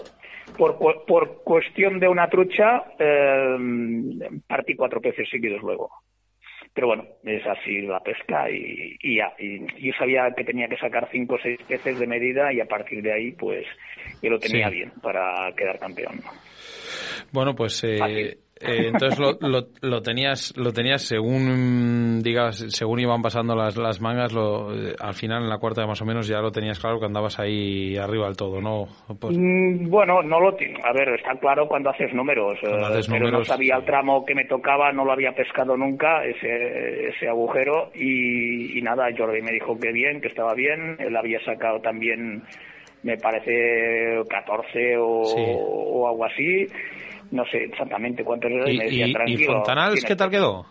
Por, 0.57 0.79
por 1.07 1.43
cuestión 1.45 1.99
de 1.99 2.09
una 2.09 2.29
trucha, 2.29 2.85
em, 2.99 4.19
partí 4.47 4.75
cuatro 4.75 5.01
peces 5.01 5.29
seguidos 5.31 5.63
luego. 5.63 5.91
Pero 6.75 6.87
bueno, 6.87 7.05
es 7.25 7.47
así 7.47 7.83
la 7.83 8.01
pesca 8.01 8.51
y, 8.51 8.97
y 9.03 9.17
ya. 9.17 9.33
Y 9.39 9.61
yo 9.87 9.93
sabía 9.99 10.31
que 10.35 10.45
tenía 10.45 10.69
que 10.69 10.77
sacar 10.79 11.09
cinco 11.13 11.35
o 11.35 11.39
seis 11.39 11.61
peces 11.69 11.99
de 11.99 12.07
medida 12.07 12.53
y 12.53 12.61
a 12.61 12.67
partir 12.67 13.03
de 13.03 13.13
ahí, 13.13 13.33
pues, 13.33 13.67
yo 14.23 14.31
lo 14.31 14.39
tenía 14.39 14.69
Sí. 14.69 14.77
bien 14.77 14.93
para 15.03 15.53
quedar 15.55 15.79
campeón. 15.79 16.21
Bueno, 17.31 17.55
pues 17.55 17.83
eh. 17.85 18.39
Eh, 18.67 18.87
entonces 18.93 19.19
lo, 19.19 19.33
lo, 19.41 19.67
lo 19.81 20.03
tenías 20.03 20.55
lo 20.57 20.73
tenías 20.73 21.03
según 21.03 22.21
digas 22.23 22.65
según 22.69 23.01
iban 23.01 23.23
pasando 23.23 23.55
las, 23.57 23.77
las 23.77 24.01
mangas 24.01 24.33
lo, 24.33 24.73
eh, 24.75 24.95
al 25.01 25.15
final 25.15 25.43
en 25.45 25.49
la 25.49 25.59
cuarta 25.59 25.87
más 25.87 26.01
o 26.03 26.05
menos 26.05 26.27
ya 26.29 26.41
lo 26.41 26.51
tenías 26.53 26.79
claro 26.79 26.99
que 27.01 27.07
andabas 27.07 27.39
ahí 27.39 27.97
arriba 27.97 28.27
del 28.27 28.37
todo, 28.37 28.61
¿no? 28.61 28.87
Pues, 29.21 29.37
Mm, 29.37 29.89
Bueno, 29.91 30.23
no 30.23 30.41
lo 30.41 30.49
A 30.51 30.93
ver, 30.93 31.09
está 31.19 31.35
claro 31.41 31.67
cuando 31.67 31.91
haces 31.91 32.13
números, 32.15 32.55
eh, 32.63 32.69
Cuando 32.69 32.87
haces 32.87 33.07
pero 33.09 33.19
no 33.21 33.31
números, 33.31 33.49
sabía 33.49 33.77
el 33.77 33.85
tramo 33.85 34.25
que 34.25 34.35
me 34.35 34.45
tocaba, 34.45 34.93
no 34.93 35.05
lo 35.05 35.13
había 35.13 35.33
pescado 35.33 35.77
nunca, 35.77 36.25
ese, 36.25 37.09
ese 37.09 37.29
agujero, 37.29 37.91
y, 37.95 38.79
y 38.79 38.83
nada, 38.83 39.09
Jordi 39.17 39.43
me 39.43 39.53
dijo 39.53 39.79
que 39.79 39.91
bien, 39.93 40.21
que 40.21 40.29
estaba 40.29 40.55
bien, 40.55 40.97
él 40.99 41.17
había 41.17 41.41
sacado 41.45 41.81
también, 41.81 42.43
me 43.03 43.17
parece, 43.17 44.23
14 44.29 44.97
o, 44.99 45.25
Sí. 45.25 45.37
o 45.47 46.09
algo 46.09 46.25
así, 46.25 46.67
no 47.33 47.45
sé 47.47 47.65
exactamente 47.65 48.23
cuántos 48.25 48.51
eran, 48.51 48.69
¿Y, 48.71 48.75
y 48.75 48.79
me 48.79 48.85
decía, 48.85 49.07
y, 49.07 49.11
y 49.11 49.13
tranquilo. 49.15 49.53
Fontanals 49.55 49.93
tienes 49.95 50.05
qué 50.09 50.17
tal 50.17 50.31
que-". 50.31 50.37
quedó? 50.37 50.67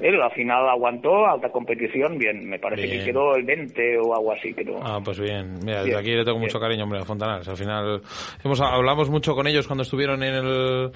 Él 0.00 0.18
al 0.22 0.30
final 0.32 0.66
aguantó, 0.68 1.26
alta 1.26 1.50
competición, 1.50 2.16
bien, 2.16 2.48
me 2.48 2.58
parece 2.58 2.86
Bien. 2.86 3.00
que 3.00 3.04
quedó 3.06 3.36
el 3.36 3.44
20 3.44 3.98
o 3.98 4.14
algo 4.14 4.32
así, 4.32 4.54
creo. 4.54 4.80
Ah, 4.82 4.98
pues 5.04 5.20
bien. 5.20 5.58
Mira, 5.62 5.82
desde 5.84 5.98
aquí 5.98 6.10
le 6.12 6.24
tengo 6.24 6.38
bien. 6.38 6.48
mucho 6.48 6.58
cariño, 6.58 6.84
hombre, 6.84 7.00
a 7.00 7.04
Fontanals. 7.04 7.46
Al 7.48 7.56
final 7.58 8.00
hemos 8.42 8.60
hablamos 8.62 9.10
mucho 9.10 9.34
con 9.34 9.46
ellos 9.46 9.66
cuando 9.66 9.82
estuvieron 9.82 10.22
en 10.22 10.34
el 10.34 10.90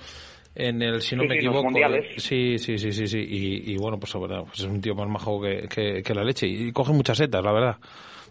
en 0.55 0.81
el 0.83 1.03
si 1.03 1.17
no 1.17 1.23
Sí, 1.23 1.29
me 1.29 1.35
sí, 1.35 1.39
equivoco 1.41 1.69
sí 2.17 2.59
sí 2.59 2.79
sí 2.79 2.93
sí 2.93 3.07
sí 3.09 3.19
y, 3.19 3.73
y 3.73 3.77
bueno 3.77 3.99
pues, 3.99 4.15
bueno, 4.15 4.45
pues 4.45 4.61
es 4.61 4.67
un 4.67 4.81
tío 4.81 4.95
más 4.95 5.09
majo 5.09 5.41
que, 5.43 5.67
que, 5.69 6.01
que 6.03 6.15
la 6.15 6.23
leche 6.23 6.47
y 6.47 6.71
coge 6.71 6.93
muchas 6.93 7.19
setas 7.19 7.43
la 7.45 7.53
verdad 7.53 7.77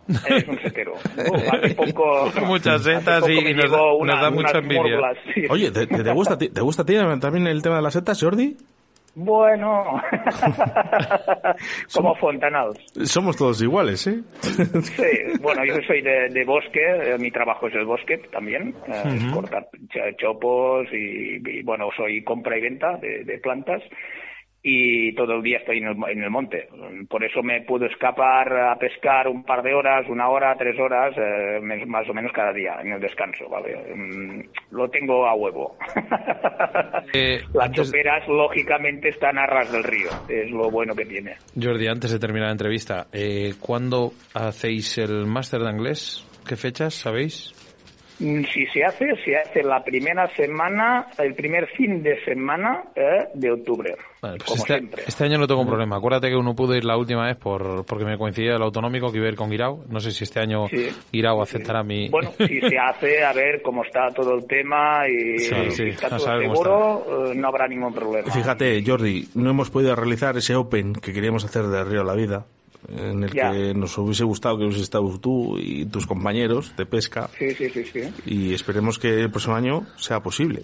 Es 0.08 0.48
un 0.48 0.60
setero. 0.60 0.94
Hace 1.52 1.76
poco, 1.76 2.32
Muchas 2.46 2.82
hace 2.82 2.96
setas 3.00 3.22
poco 3.22 3.32
y- 3.32 3.54
nos 3.54 3.72
da- 3.72 3.78
nos 3.78 4.34
mucha 4.34 4.58
envidia. 4.60 5.00
sí. 5.34 5.44
Oye, 5.50 5.72
¿te, 5.72 5.88
te- 5.88 6.04
te 6.04 6.12
gusta, 6.12 6.34
a 6.34 6.38
ti- 6.38 6.50
¿te 6.50 6.62
gusta 6.62 6.82
a 6.82 6.86
ti 6.86 6.96
también 7.20 7.48
el 7.48 7.62
tema 7.62 7.78
de 7.78 7.82
las 7.84 7.94
setas, 7.94 8.22
Jordi? 8.22 8.56
Bueno, 9.16 10.02
como 11.94 12.16
Fontanals. 12.16 12.80
Somos 13.04 13.38
todos 13.38 13.62
iguales, 13.62 14.08
¿eh? 14.08 14.22
Sí, 14.42 15.38
bueno, 15.40 15.64
yo 15.66 15.76
soy 15.86 16.02
de, 16.02 16.30
de 16.30 16.44
bosque, 16.44 16.82
eh, 16.82 17.18
mi 17.20 17.30
trabajo 17.32 17.68
es 17.68 17.76
el 17.76 17.86
bosque 17.86 18.18
también, 18.32 18.74
eh, 18.88 19.04
es 19.16 19.26
cortar 19.32 19.68
ch- 19.94 20.16
chopos 20.18 20.88
y, 20.92 21.36
y, 21.48 21.62
bueno, 21.64 21.90
soy 21.96 22.24
compra 22.24 22.58
y 22.58 22.62
venta 22.62 22.98
de, 22.98 23.24
de 23.24 23.38
plantas 23.38 23.82
y 24.66 25.14
todo 25.16 25.34
el 25.34 25.44
día 25.44 25.58
estoy 25.58 25.80
en 25.80 25.88
el, 25.88 25.98
en 26.10 26.24
el 26.24 26.30
monte. 26.30 26.70
Por 27.10 27.22
eso 27.24 27.44
me 27.44 27.62
puedo 27.64 27.86
escapar 27.86 28.52
a 28.58 28.76
pescar 28.80 29.28
un 29.28 29.44
par 29.44 29.62
de 29.62 29.74
horas, 29.74 30.06
una 30.08 30.30
hora, 30.30 30.56
tres 30.58 30.80
horas, 30.80 31.14
eh, 31.18 31.60
más 31.86 32.10
o 32.10 32.14
menos 32.14 32.32
cada 32.32 32.54
día 32.54 32.78
en 32.82 32.94
el 32.94 33.02
descanso, 33.02 33.50
¿vale? 33.50 33.76
Mm, 33.94 34.42
Lo 34.72 34.90
tengo 34.90 35.28
a 35.28 35.36
huevo. 35.36 35.76
Eh, 37.14 37.42
Las 37.54 37.68
antes- 37.68 37.88
choperas, 37.88 38.28
lógicamente, 38.28 39.10
están 39.10 39.38
a 39.38 39.46
ras 39.46 39.72
del 39.72 39.84
río, 39.84 40.10
es 40.30 40.50
lo 40.50 40.70
bueno 40.72 40.96
que 40.96 41.06
tiene. 41.06 41.36
Jordi 41.62 41.88
antes 41.88 42.12
de 42.12 42.20
terminar 42.20 42.48
la 42.48 42.54
entrevista 42.54 43.08
eh, 43.12 43.54
¿cuándo 43.60 44.14
hacéis 44.34 44.98
el 44.98 45.26
máster 45.26 45.60
de 45.62 45.70
inglés? 45.72 46.26
¿qué 46.48 46.56
fechas 46.56 46.94
sabéis? 46.94 47.53
Mm, 48.24 48.44
Si 48.46 48.66
se 48.68 48.84
hace, 48.84 49.06
se 49.26 49.36
hace 49.38 49.64
la 49.64 49.84
primera 49.84 50.28
semana, 50.36 51.08
el 51.18 51.34
primer 51.36 51.68
fin 51.68 52.02
de 52.02 52.24
semana 52.24 52.84
eh, 52.96 53.28
de 53.34 53.52
octubre. 53.52 53.96
Vale, 54.22 54.38
pues 54.38 54.50
como 54.50 54.62
este, 54.64 54.78
siempre. 54.78 55.04
este 55.06 55.24
año 55.26 55.38
no 55.38 55.48
tengo 55.48 55.66
problema. 55.66 55.98
Acuérdate 55.98 56.30
que 56.30 56.36
uno 56.38 56.56
pudo 56.56 56.76
ir 56.76 56.86
la 56.86 56.96
última 56.98 57.26
vez 57.26 57.36
por 57.36 57.86
porque 57.86 58.06
me 58.06 58.18
coincidía 58.18 58.56
el 58.56 58.62
autonómico 58.62 59.12
que 59.12 59.18
iba 59.18 59.28
a 59.28 59.30
ir 59.30 59.36
con 59.36 59.50
Guirao. 59.50 59.84
No 59.90 60.00
sé 60.00 60.12
si 60.12 60.24
este 60.24 60.40
año 60.40 60.68
Sí. 60.70 60.90
Guirao 61.12 61.42
aceptará 61.42 61.84
mi... 61.84 62.08
Bueno, 62.10 62.32
si 62.38 62.62
se 62.62 62.78
hace, 62.78 63.24
a 63.24 63.34
ver 63.34 63.62
cómo 63.62 63.84
está 63.84 64.08
todo 64.16 64.36
el 64.36 64.48
tema 64.48 65.08
y 65.10 65.40
Sí, 65.40 65.56
si 65.70 65.72
sí, 65.72 65.84
está 65.90 66.08
a 66.08 66.10
todo 66.12 66.20
saber 66.20 66.44
cómo 66.48 66.56
seguro, 66.56 67.32
eh, 67.32 67.36
no 67.36 67.48
habrá 67.50 67.68
ningún 67.68 67.94
problema. 67.94 68.32
Fíjate, 68.32 68.82
Jordi, 68.86 69.28
no 69.36 69.50
hemos 69.50 69.70
podido 69.70 69.96
realizar 69.96 70.38
ese 70.38 70.56
Open 70.56 70.94
que 70.94 71.12
queríamos 71.12 71.44
hacer 71.44 71.64
de 71.64 71.84
Río 71.84 72.02
a 72.02 72.06
la 72.06 72.14
Vida, 72.16 72.46
en 72.90 73.24
el 73.24 73.32
Ya. 73.32 73.52
que 73.52 73.74
nos 73.74 73.98
hubiese 73.98 74.24
gustado 74.24 74.58
que 74.58 74.64
hubieses 74.66 74.84
estado 74.84 75.18
tú 75.20 75.58
y 75.58 75.86
tus 75.86 76.06
compañeros 76.08 76.76
de 76.78 76.86
pesca, 76.86 77.30
Sí, 77.38 77.52
sí, 77.52 77.70
sí, 77.70 77.84
sí. 77.86 78.02
y 78.26 78.54
esperemos 78.54 79.00
que 79.00 79.22
el 79.22 79.30
próximo 79.32 79.56
año 79.56 79.86
sea 79.98 80.20
posible. 80.22 80.64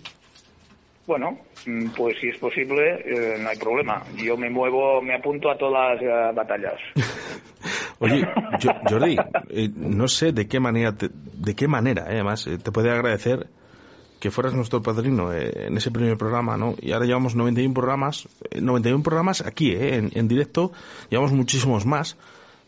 Bueno, 1.07 1.39
mm, 1.65 1.87
pues 1.97 2.17
si 2.19 2.27
es 2.29 2.37
posible, 2.37 3.01
eh, 3.03 3.37
no 3.41 3.49
hay 3.49 3.57
problema. 3.57 4.03
Yo 4.15 4.37
me 4.37 4.49
muevo, 4.49 5.01
me 5.01 5.15
apunto 5.15 5.49
a 5.49 5.57
todas 5.57 5.95
las 5.95 6.03
eh, 6.03 6.35
batallas. 6.35 6.75
Oye, 7.99 8.25
Jo- 8.63 8.75
Jordi, 8.87 9.17
eh, 9.49 9.69
no 9.75 10.07
sé 10.07 10.31
de 10.31 10.47
qué 10.47 10.59
manera, 10.59 10.95
te- 10.95 11.09
de 11.11 11.55
qué 11.55 11.67
manera, 11.67 12.05
además, 12.07 12.47
te 12.63 12.71
puede 12.71 12.91
agradecer 12.91 13.47
que 14.19 14.31
fueras 14.31 14.53
nuestro 14.53 14.81
padrino 14.81 15.33
eh, 15.33 15.67
en 15.67 15.77
ese 15.77 15.91
primer 15.91 16.17
programa, 16.17 16.57
¿no? 16.57 16.75
Y 16.81 16.91
ahora 16.91 17.05
llevamos 17.05 17.35
91 17.35 17.73
programas, 17.73 18.27
eh, 18.51 18.61
91 18.61 19.03
programas 19.03 19.41
aquí, 19.41 19.71
eh, 19.71 19.95
en, 19.95 20.11
en 20.13 20.27
directo, 20.27 20.71
llevamos 21.09 21.31
muchísimos 21.31 21.85
más, 21.85 22.17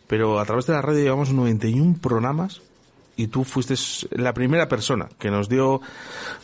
pero 0.07 0.39
a 0.39 0.45
través 0.45 0.65
de 0.67 0.73
la 0.73 0.81
radio 0.81 1.03
llevamos 1.03 1.31
91 1.31 1.97
programas 2.01 2.61
y 3.15 3.27
tú 3.27 3.43
fuiste 3.43 3.75
la 4.11 4.33
primera 4.33 4.67
persona 4.67 5.09
que 5.19 5.29
nos 5.29 5.49
dio 5.49 5.81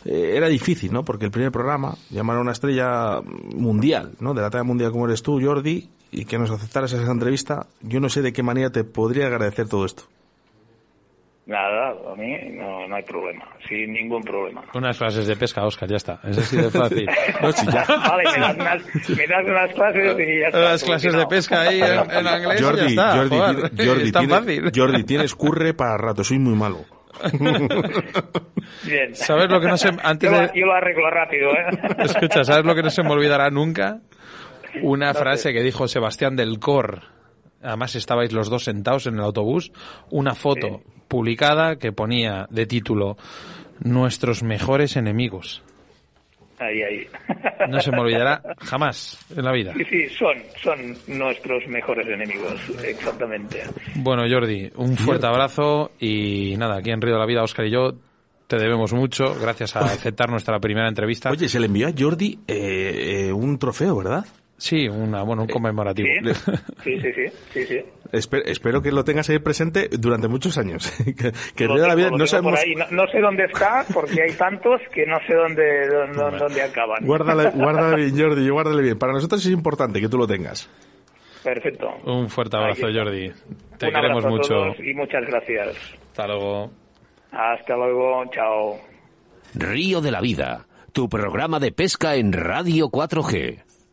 eh, 0.04 0.34
era 0.36 0.48
difícil 0.48 0.92
no 0.92 1.04
porque 1.04 1.24
el 1.24 1.30
primer 1.30 1.50
programa 1.50 1.96
llamar 2.10 2.36
a 2.36 2.40
una 2.40 2.52
estrella 2.52 3.20
mundial 3.54 4.12
no 4.20 4.34
de 4.34 4.42
la 4.42 4.50
talla 4.50 4.64
mundial 4.64 4.92
como 4.92 5.06
eres 5.06 5.22
tú 5.22 5.40
Jordi 5.42 5.88
y 6.10 6.24
que 6.24 6.38
nos 6.38 6.50
aceptaras 6.50 6.92
esa 6.92 7.10
entrevista 7.10 7.66
yo 7.82 8.00
no 8.00 8.08
sé 8.08 8.22
de 8.22 8.32
qué 8.32 8.42
manera 8.42 8.70
te 8.70 8.84
podría 8.84 9.26
agradecer 9.26 9.68
todo 9.68 9.84
esto 9.84 10.04
Nada, 11.48 11.94
a 12.12 12.14
mí 12.14 12.36
no, 12.52 12.86
no 12.86 12.94
hay 12.94 13.02
problema, 13.04 13.42
sin 13.66 13.90
ningún 13.94 14.22
problema. 14.22 14.64
Unas 14.74 14.98
clases 14.98 15.26
de 15.26 15.34
pesca, 15.34 15.64
Oscar, 15.64 15.88
ya 15.88 15.96
está. 15.96 16.20
Es 16.24 16.36
así 16.36 16.58
de 16.58 16.70
fácil. 16.70 17.06
no 17.42 17.50
si 17.52 17.66
ya 17.66 17.86
Vale, 17.88 18.22
me 18.24 18.38
das, 18.38 18.54
unas, 18.54 19.08
me 19.16 19.26
das 19.26 19.44
unas 19.46 19.72
clases 19.72 20.16
y 20.18 20.40
ya 20.40 20.46
está. 20.48 20.58
Las 20.60 20.84
clases 20.84 21.14
de 21.14 21.26
pesca 21.26 21.62
ahí 21.62 21.80
en, 21.80 22.10
en 22.10 22.26
inglés 22.26 22.60
y 22.60 22.62
ya 22.62 22.66
Jordi 22.68 22.86
está. 22.86 23.16
Jordi, 23.16 23.36
joder. 23.38 23.86
Jordi, 23.88 24.02
es 24.04 24.12
tan 24.12 24.26
tiene- 24.26 24.34
fácil. 24.40 24.72
Jordi 24.76 25.04
tienes 25.04 25.34
curre 25.34 25.72
para 25.72 25.96
rato 25.96 26.22
soy 26.22 26.38
muy 26.38 26.54
malo 26.54 26.84
Bien. 28.84 29.14
¿Sabes 29.14 29.48
lo 29.50 29.60
que 29.60 29.66
no 29.68 29.76
se... 29.76 29.88
Antes 30.02 30.30
yo, 30.30 30.36
lo, 30.36 30.42
de... 30.42 30.50
yo 30.54 30.66
lo 30.66 30.74
arreglo 30.74 31.10
rápido, 31.10 31.50
¿eh? 31.50 31.66
Escucha, 32.04 32.44
¿sabes 32.44 32.64
lo 32.64 32.74
que 32.74 32.82
no 32.82 32.90
se 32.90 33.02
me 33.02 33.10
olvidará 33.10 33.50
nunca? 33.50 34.00
Una 34.82 35.14
frase 35.14 35.52
que 35.52 35.62
dijo 35.62 35.88
Sebastián 35.88 36.36
del 36.36 36.58
Cor. 36.60 37.02
Además 37.62 37.94
estabais 37.96 38.32
los 38.32 38.50
dos 38.50 38.64
sentados 38.64 39.06
en 39.06 39.14
el 39.14 39.20
autobús. 39.20 39.72
Una 40.10 40.34
foto 40.34 40.82
publicada 41.08 41.76
que 41.76 41.92
ponía 41.92 42.46
de 42.50 42.66
título 42.66 43.16
Nuestros 43.80 44.42
mejores 44.42 44.96
enemigos. 44.96 45.62
Ahí, 46.58 46.82
ahí. 46.82 47.06
No 47.68 47.80
se 47.80 47.92
me 47.92 48.00
olvidará 48.00 48.42
jamás 48.58 49.24
en 49.36 49.44
la 49.44 49.52
vida. 49.52 49.72
Sí, 49.74 49.84
sí, 49.84 50.08
son, 50.08 50.36
son 50.60 50.96
nuestros 51.06 51.66
mejores 51.68 52.06
enemigos, 52.08 52.60
exactamente. 52.82 53.62
Bueno, 53.94 54.24
Jordi, 54.28 54.70
un 54.76 54.96
fuerte 54.96 55.26
abrazo 55.26 55.92
y 56.00 56.56
nada, 56.56 56.78
aquí 56.78 56.90
en 56.90 57.00
Río 57.00 57.14
de 57.14 57.20
la 57.20 57.26
Vida, 57.26 57.44
Oscar 57.44 57.66
y 57.66 57.70
yo 57.70 57.94
te 58.48 58.56
debemos 58.56 58.92
mucho, 58.92 59.36
gracias 59.40 59.76
a 59.76 59.80
aceptar 59.80 60.30
nuestra 60.30 60.58
primera 60.58 60.88
entrevista. 60.88 61.30
Oye, 61.30 61.48
se 61.48 61.60
le 61.60 61.66
envió 61.66 61.86
a 61.86 61.92
Jordi 61.96 62.40
eh, 62.48 63.26
eh, 63.26 63.32
un 63.32 63.58
trofeo, 63.58 63.96
¿verdad? 63.96 64.24
Sí, 64.58 64.88
una, 64.88 65.22
bueno, 65.22 65.42
un 65.42 65.48
conmemorativo. 65.48 66.08
Sí, 66.82 67.00
sí, 67.00 67.12
sí, 67.14 67.26
sí, 67.52 67.64
sí. 67.66 67.80
Espe- 68.10 68.42
espero 68.46 68.82
que 68.82 68.90
lo 68.90 69.04
tengas 69.04 69.30
ahí 69.30 69.38
presente 69.38 69.88
durante 69.88 70.26
muchos 70.26 70.58
años. 70.58 70.90
que 71.04 71.14
que 71.54 71.66
de 71.68 71.68
la 71.68 71.74
tengo, 71.84 71.96
Vida 71.96 72.06
lo 72.10 72.18
no 72.18 72.24
tengo 72.24 72.26
sabemos... 72.26 72.60
No, 72.76 73.04
no 73.04 73.06
sé 73.12 73.20
dónde 73.20 73.44
está 73.44 73.84
porque 73.94 74.20
hay 74.20 74.32
tantos 74.32 74.80
que 74.92 75.06
no 75.06 75.16
sé 75.28 75.34
dónde, 75.34 75.86
dónde, 75.88 76.38
dónde 76.38 76.62
acaban. 76.62 77.04
Guárdale, 77.06 77.50
guárdale 77.54 77.96
bien, 78.04 78.18
Jordi, 78.18 78.48
guárdale 78.48 78.82
bien. 78.82 78.98
Para 78.98 79.12
nosotros 79.12 79.44
es 79.46 79.52
importante 79.52 80.00
que 80.00 80.08
tú 80.08 80.18
lo 80.18 80.26
tengas. 80.26 80.68
Perfecto. 81.44 81.88
Un 82.04 82.28
fuerte 82.28 82.56
abrazo. 82.56 82.88
Jordi. 82.92 83.30
Te 83.78 83.86
Un 83.86 83.92
queremos 83.92 84.24
abrazo 84.24 84.26
a 84.26 84.30
mucho. 84.30 84.48
todos 84.54 84.76
y 84.80 84.92
muchas 84.94 85.24
gracias. 85.24 85.76
Hasta 86.10 86.26
luego. 86.26 86.70
Hasta 87.30 87.76
luego, 87.76 88.24
chao. 88.34 88.76
Río 89.54 90.00
de 90.00 90.10
la 90.10 90.20
Vida, 90.20 90.66
tu 90.92 91.08
programa 91.08 91.60
de 91.60 91.70
pesca 91.70 92.16
en 92.16 92.32
Radio 92.32 92.88
4G. 92.88 93.62